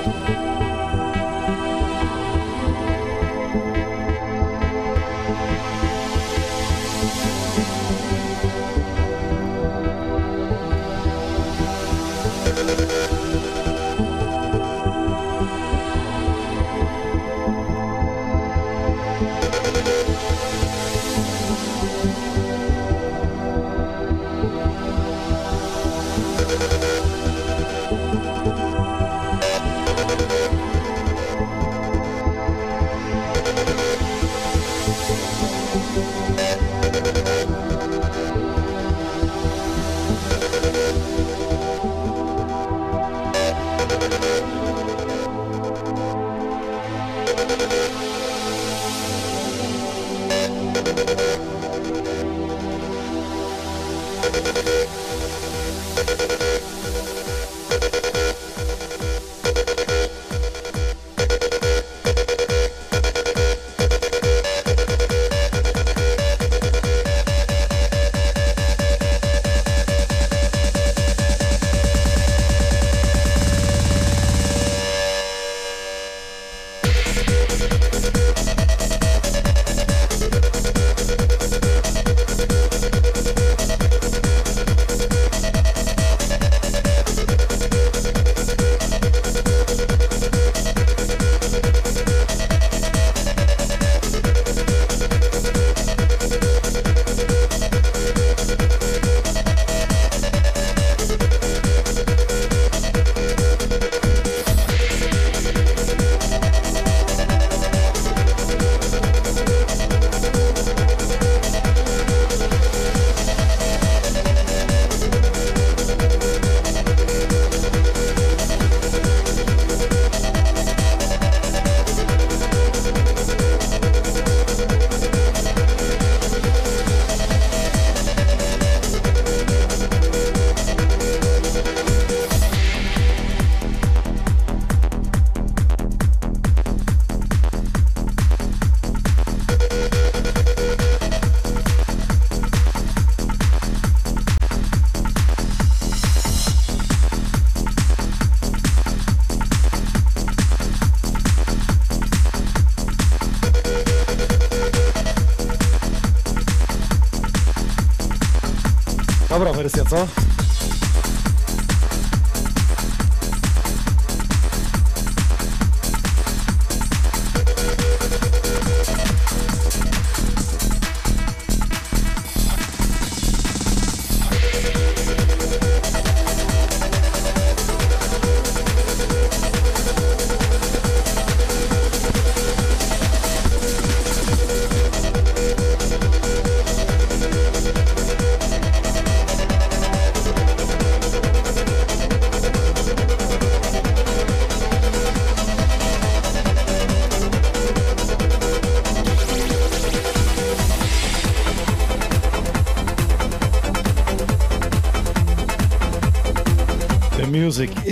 [159.65, 160.07] Dobra wersja, co?
[160.07, 160.34] The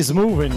[0.03, 0.53] is moving.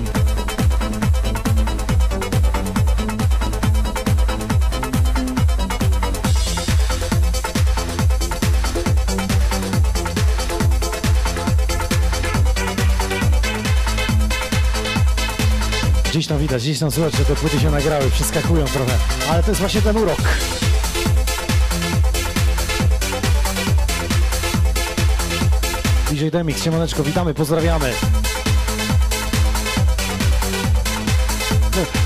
[16.10, 18.98] Gdzieś tam widać, gdzieś tam słychać, że te płyty się nagrały, przeskakują trochę.
[19.30, 20.22] Ale to jest właśnie ten urok.
[26.12, 27.94] DJ Demix, siemaneczko, witamy, pozdrawiamy.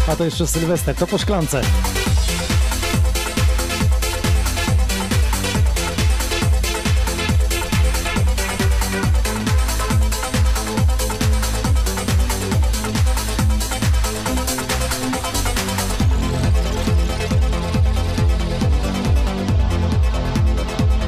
[0.10, 1.62] a to jeszcze Sylwester, to po szklance.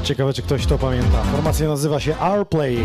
[0.04, 1.24] Ciekawe, czy ktoś to pamięta.
[1.32, 2.78] Formacja nazywa się Our Play.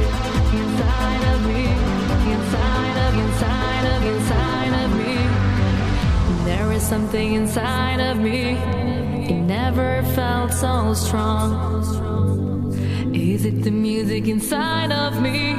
[7.17, 8.59] Something inside of me.
[9.27, 12.75] It never felt so strong.
[13.15, 15.55] Is it the music inside of me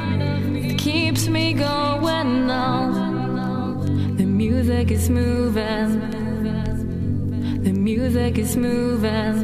[0.62, 4.16] that keeps me going on?
[4.16, 5.98] The music is moving.
[7.64, 9.36] The music is moving.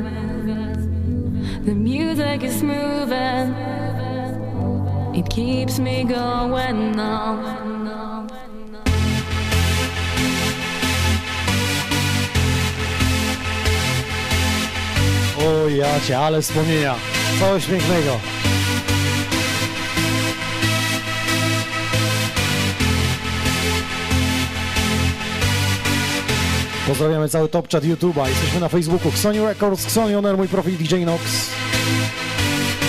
[1.65, 3.55] The music is moving.
[5.19, 7.54] It keeps me going on.
[15.95, 16.95] Ale wspomnienia.
[17.41, 18.21] Coś pięknego.
[26.87, 28.29] Pozdrawiamy cały top chat YouTube'a.
[28.29, 29.13] Jesteśmy na Facebooku.
[29.13, 31.23] Sony Records, Sony Honor, mój profil DJ Nox.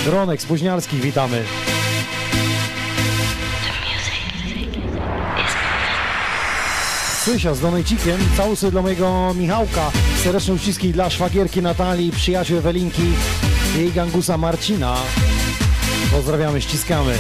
[0.06, 1.44] Ronek Spóźniarski, witamy.
[7.24, 9.92] Sysia z Donejcikiem, całusy dla mojego Michałka,
[10.26, 13.02] serdeczne uściski dla szwagierki Natalii, przyjaciół Ewelinki,
[13.78, 14.96] jej gangusa Marcina.
[16.12, 17.18] Pozdrawiamy, ściskamy.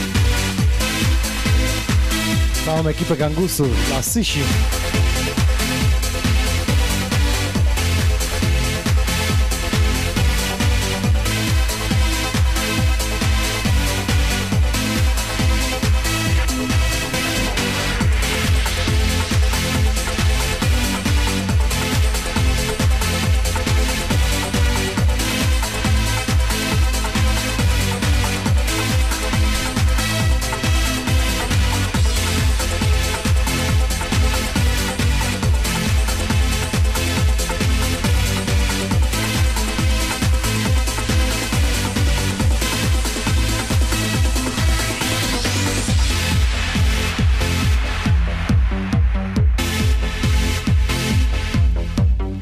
[2.65, 4.39] Całą ekipę gangusów dla Sysi.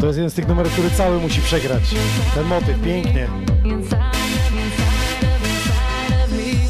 [0.04, 1.96] To jest jeden z tych numerów, który cały musi przegrać.
[2.36, 3.28] Ten motyw, pięknie.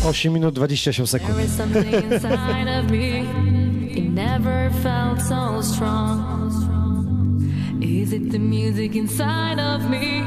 [0.05, 1.39] 8 minut 28 sekund.
[7.81, 8.13] Is.
[8.13, 10.23] It the music inside of me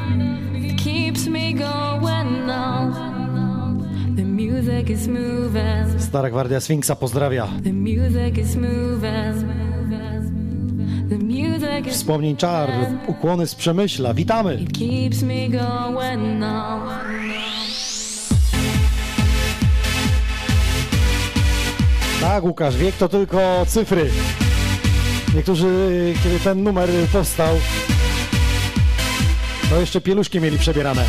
[0.61, 2.93] that keeps me going on?
[4.15, 6.01] The music is moving.
[6.01, 7.47] Stara Gwardia Sfinksa pozdrawia.
[7.63, 9.67] The music is moving.
[11.09, 12.69] The music Wspomnień czar,
[13.07, 14.13] ukłony z Przemyśla.
[14.13, 14.65] Witamy!
[22.21, 24.09] Tak, Łukasz, wiek to tylko cyfry.
[25.35, 27.55] Niektórzy, kiedy ten numer powstał,
[29.69, 31.05] to jeszcze pieluszki mieli przebierane.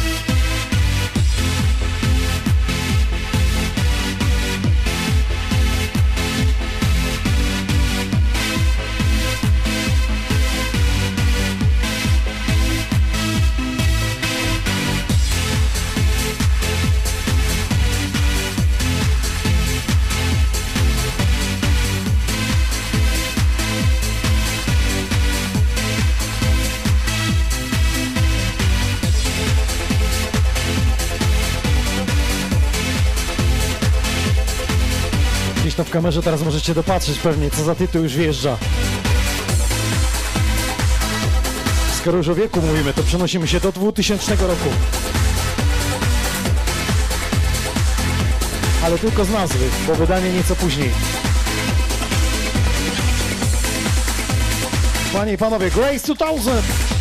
[35.98, 38.56] Kamerze teraz możecie dopatrzeć pewnie, co za tytuł już wjeżdża.
[41.98, 44.68] Skoro już o wieku mówimy, to przenosimy się do 2000 roku.
[48.84, 50.90] Ale tylko z nazwy, bo wydanie nieco później.
[55.12, 56.97] Panie i panowie, Grace 2000!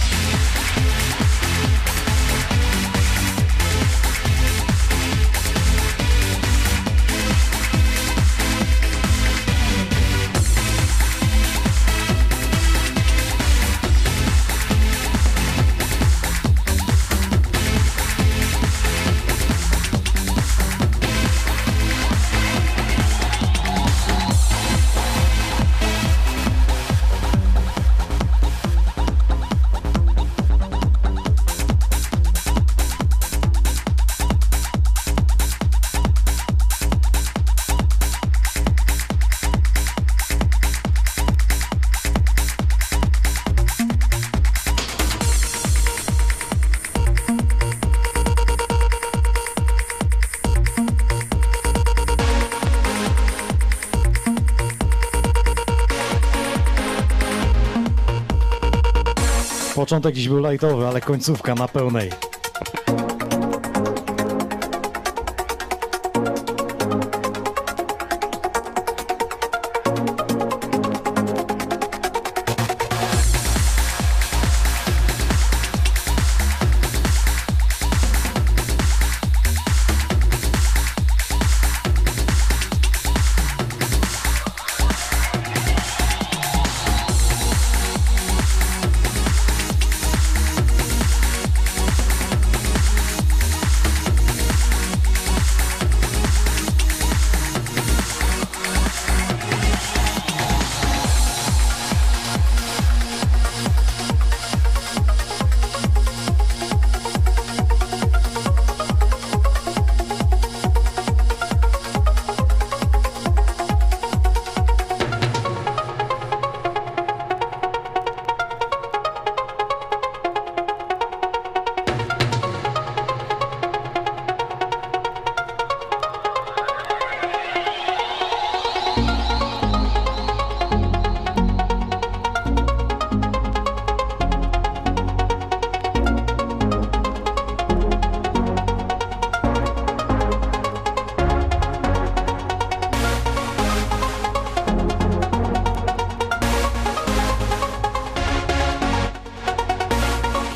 [59.88, 62.10] Początek dziś był lightowy, ale końcówka na pełnej.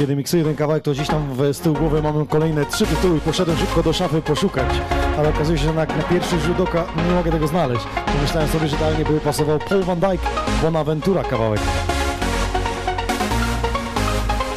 [0.02, 3.18] Kiedy miksuję ten kawałek, to gdzieś tam w, z tyłu głowy mam kolejne trzy tytuły
[3.18, 4.70] i poszedłem szybko do szafy poszukać.
[5.18, 7.86] Ale okazuje się, że na, na pierwszy rzut oka nie mogę tego znaleźć.
[8.18, 10.28] I myślałem sobie, że idealnie by pasował Paul Van Dyke,
[10.62, 11.62] Bonaventura kawałek.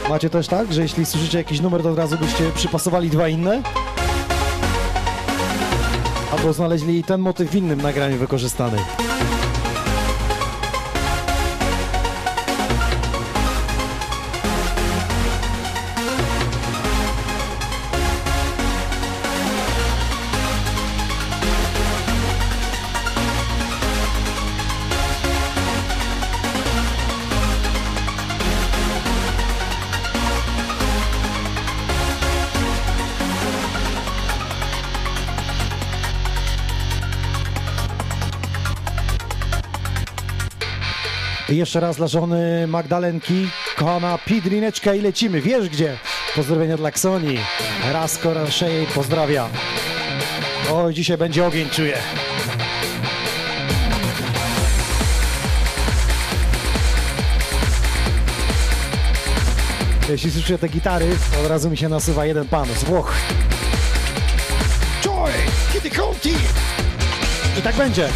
[0.08, 3.62] Macie też tak, że jeśli słyszycie jakiś numer, to od razu byście przypasowali dwa inne?
[6.32, 8.78] Albo znaleźli ten motyw w innym nagraniu wykorzystany.
[41.74, 45.40] Jeszcze raz dla żony Magdalenki, kochana Pidrineczka i lecimy.
[45.40, 45.96] Wiesz gdzie?
[46.36, 47.38] Pozdrowienia dla Ksoni.
[47.92, 49.48] Raz Koraszej pozdrawia.
[50.72, 51.98] Oj, dzisiaj będzie ogień, czuję.
[60.08, 63.14] Jeśli słyszę te gitary, to od razu mi się nasuwa jeden pan z Włoch.
[65.02, 65.32] Joy!
[65.72, 66.34] Kitty Conti!
[67.58, 68.08] I tak będzie.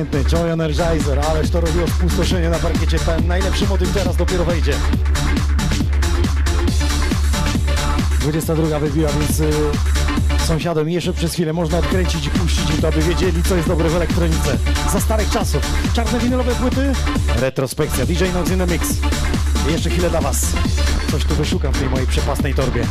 [0.00, 2.98] Pamiętny Joy Energizer, ależ to robiło spustoszenie na parkiecie.
[2.98, 4.72] Ten najlepszy motyw teraz dopiero wejdzie.
[8.20, 9.50] 22 wybiła, więc y,
[10.86, 13.96] jeszcze przez chwilę można odkręcić i puścić im to, aby wiedzieli, co jest dobre w
[13.96, 14.58] elektronice.
[14.92, 15.62] Za starych czasów.
[15.92, 16.92] Czarne winylowe płyty,
[17.36, 18.88] retrospekcja, DJ Nox in the Mix.
[19.70, 20.46] Jeszcze chwilę dla Was.
[21.10, 22.86] Coś tu wyszukam w tej mojej przepasnej torbie.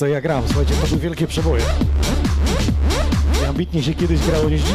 [0.00, 0.42] Co ja gram.
[0.46, 1.62] Słuchajcie, to były wielkie przeboje.
[3.42, 4.74] I ambitnie się kiedyś grało niż dziś.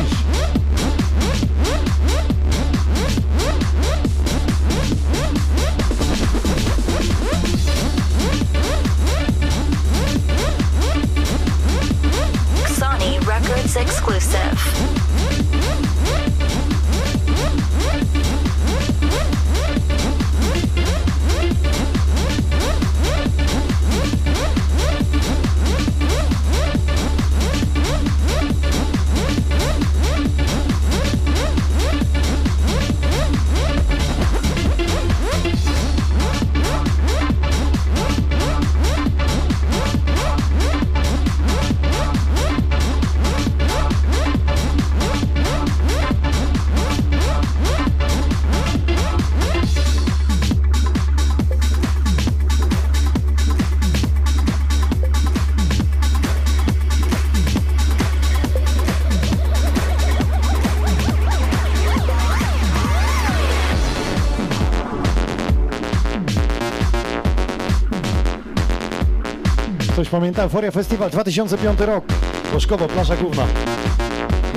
[70.20, 72.06] Pamięta Euforia Festival 2005 rok.
[72.54, 73.48] Boszkowo, plaża główna.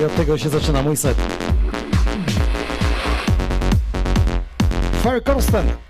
[0.01, 1.17] I od tego się zaczyna mój set.
[5.03, 5.88] Fire Corsten.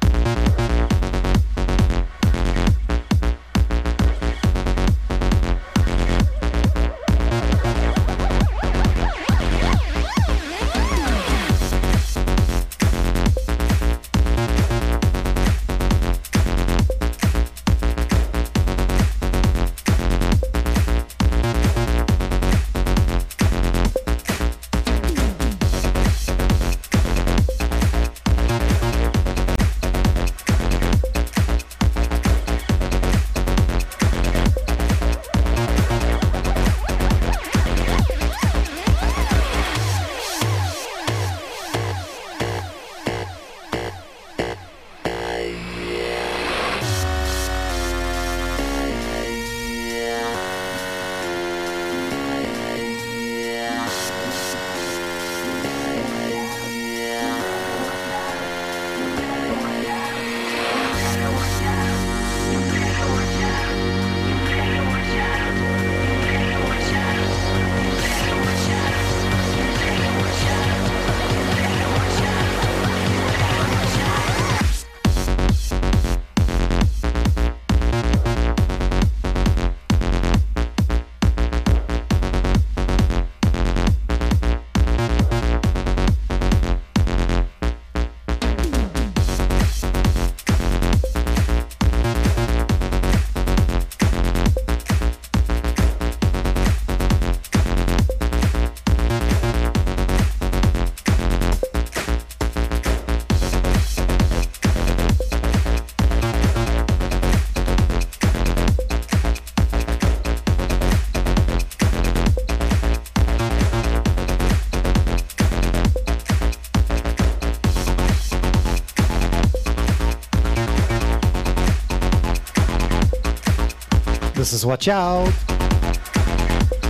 [124.68, 125.32] Watch Out.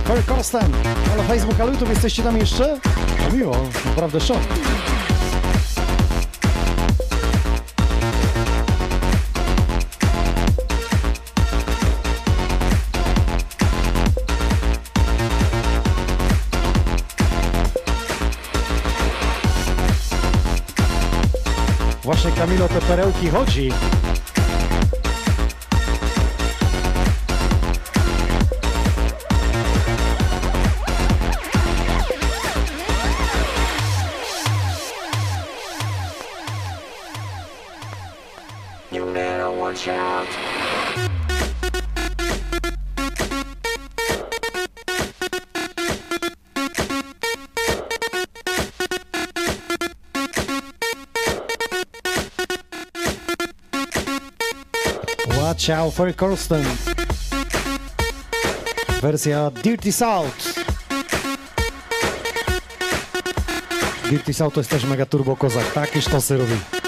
[0.07, 0.71] Corey Corsten.
[1.13, 2.79] Ale Facebook, ale YouTube, jesteście tam jeszcze?
[3.23, 4.37] No miło, naprawdę szok.
[22.03, 23.71] Właśnie Kamilo te perełki chodzi.
[55.69, 56.65] Watch out for Corsten.
[59.01, 60.63] Wersja Dirty South.
[64.09, 65.73] Dirty South to jest też mega turbo kozak.
[65.73, 66.55] Takie sztosy robi.
[66.55, 66.78] Sony on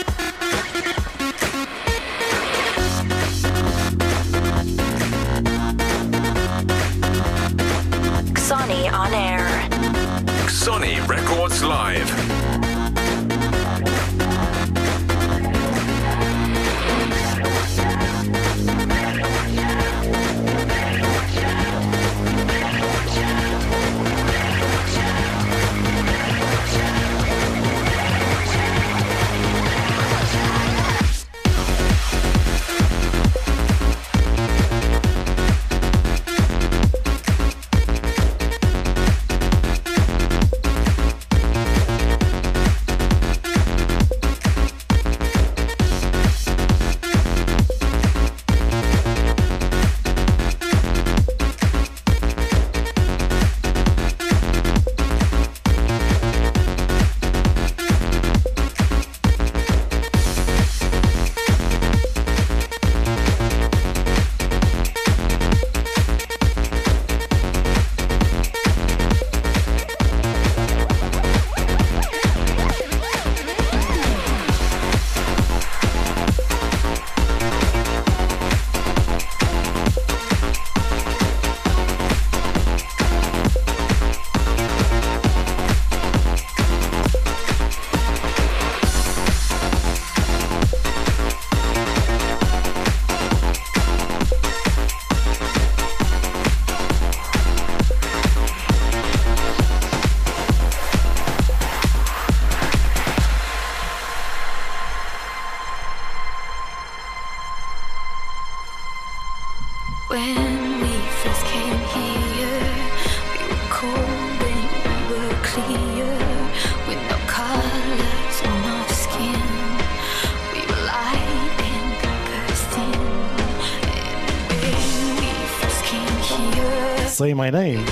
[127.11, 127.85] Say my name.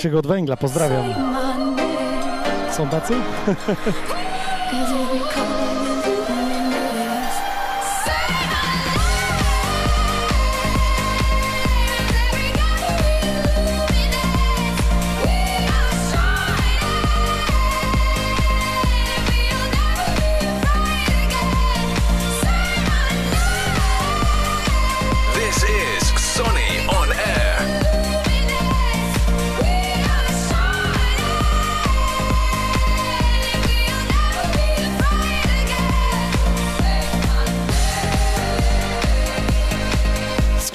[0.00, 0.56] się go od węgla.
[0.56, 1.04] Pozdrawiam.
[2.72, 3.14] Są tacy?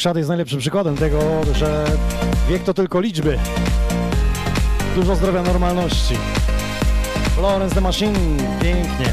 [0.06, 1.20] Shad jest najlepszym przykładem tego,
[1.54, 1.86] że
[2.50, 3.40] wiek to tylko liczby.
[4.96, 6.18] Dużo zdrowia normalności.
[7.36, 8.20] Florence the Machine,
[8.62, 9.06] pięknie.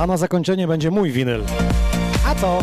[0.00, 1.44] A na zakończenie będzie mój winyl.
[2.26, 2.62] A to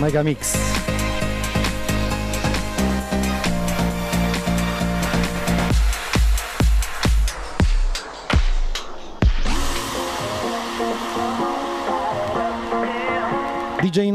[0.00, 0.67] Mega Mix.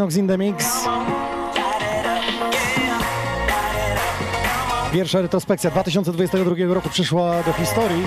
[0.03, 0.65] DJ Inox in the Mix.
[4.93, 8.05] Pierwsza retrospekcja 2022 roku przyszła do historii.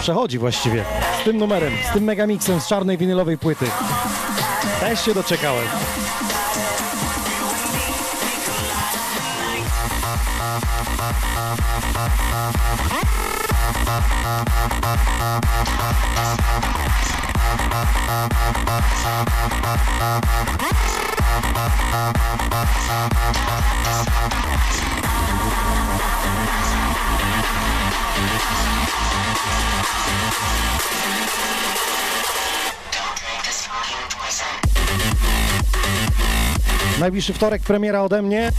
[0.00, 0.84] Przechodzi właściwie.
[1.20, 3.66] Z tym numerem, z tym megamixem z czarnej winylowej płyty.
[4.80, 5.66] Też się doczekałem.
[37.00, 38.50] Najbliższy wtorek premiera ode mnie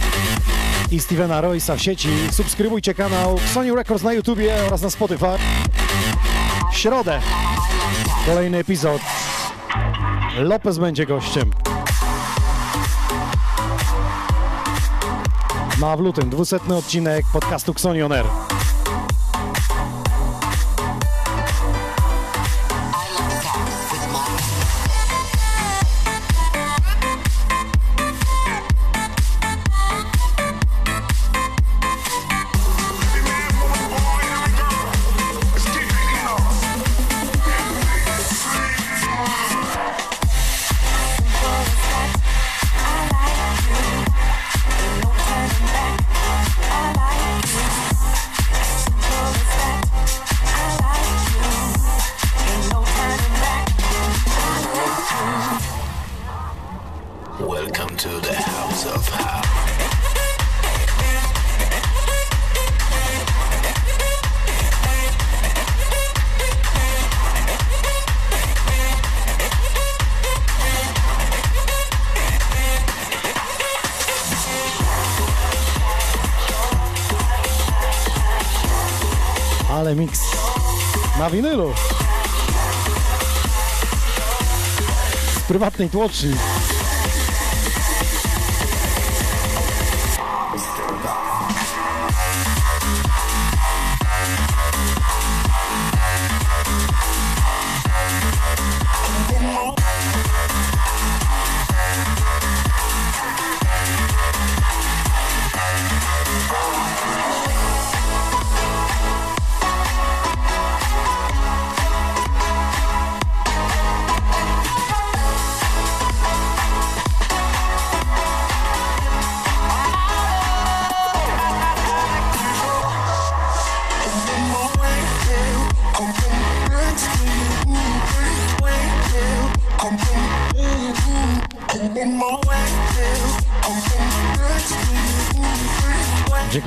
[0.92, 2.10] i Stevena Roysa w sieci.
[2.32, 5.38] Subskrybujcie kanał Sony Records na YouTubie oraz na Spotify.
[6.74, 7.20] W środę
[8.26, 9.02] kolejny epizod.
[10.38, 11.52] Lopez będzie gościem.
[15.84, 18.26] No a w lutym 200 odcinek podcastu Xoni On Air.
[85.64, 86.34] Prywatnej tłoczni.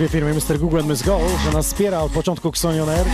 [0.06, 0.58] Dziękuję firmie Mr.
[0.58, 3.06] Google and Miss Go, że nas wspiera od początku Xonion Air.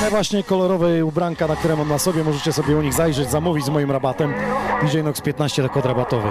[0.00, 3.64] Te właśnie kolorowe ubranka, na które mam na sobie, możecie sobie u nich zajrzeć, zamówić
[3.64, 4.34] z moim rabatem.
[4.82, 6.28] DJ Nox 15 to kod rabatowy.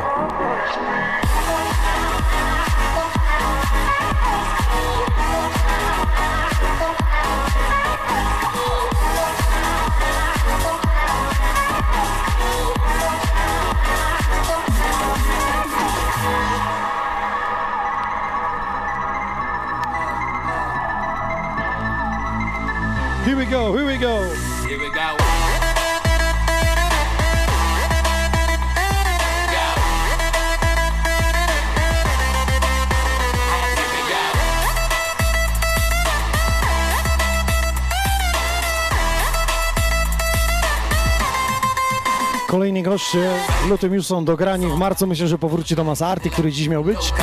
[43.68, 44.68] W lutym już są dograni.
[44.68, 47.14] W marcu myślę, że powróci do nas Arty, który dziś miał być.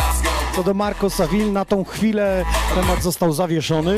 [0.56, 2.44] Co do Marco Saville, na tą chwilę
[2.74, 3.96] temat został zawieszony,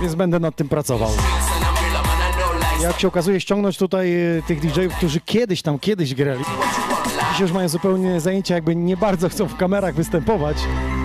[0.00, 1.10] więc będę nad tym pracował.
[2.82, 6.44] Jak się okazuje, ściągnąć tutaj e, tych DJ-ów, którzy kiedyś tam, kiedyś grali.
[7.30, 10.56] Dziś już mają zupełnie zajęcia, jakby nie bardzo chcą w kamerach występować,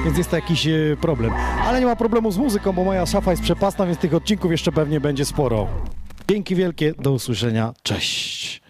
[0.06, 1.34] więc jest to jakiś e, problem.
[1.66, 4.72] Ale nie ma problemu z muzyką, bo moja szafa jest przepasna, więc tych odcinków jeszcze
[4.72, 5.68] pewnie będzie sporo.
[6.30, 8.69] Dzięki wielkie, do usłyszenia, cześć.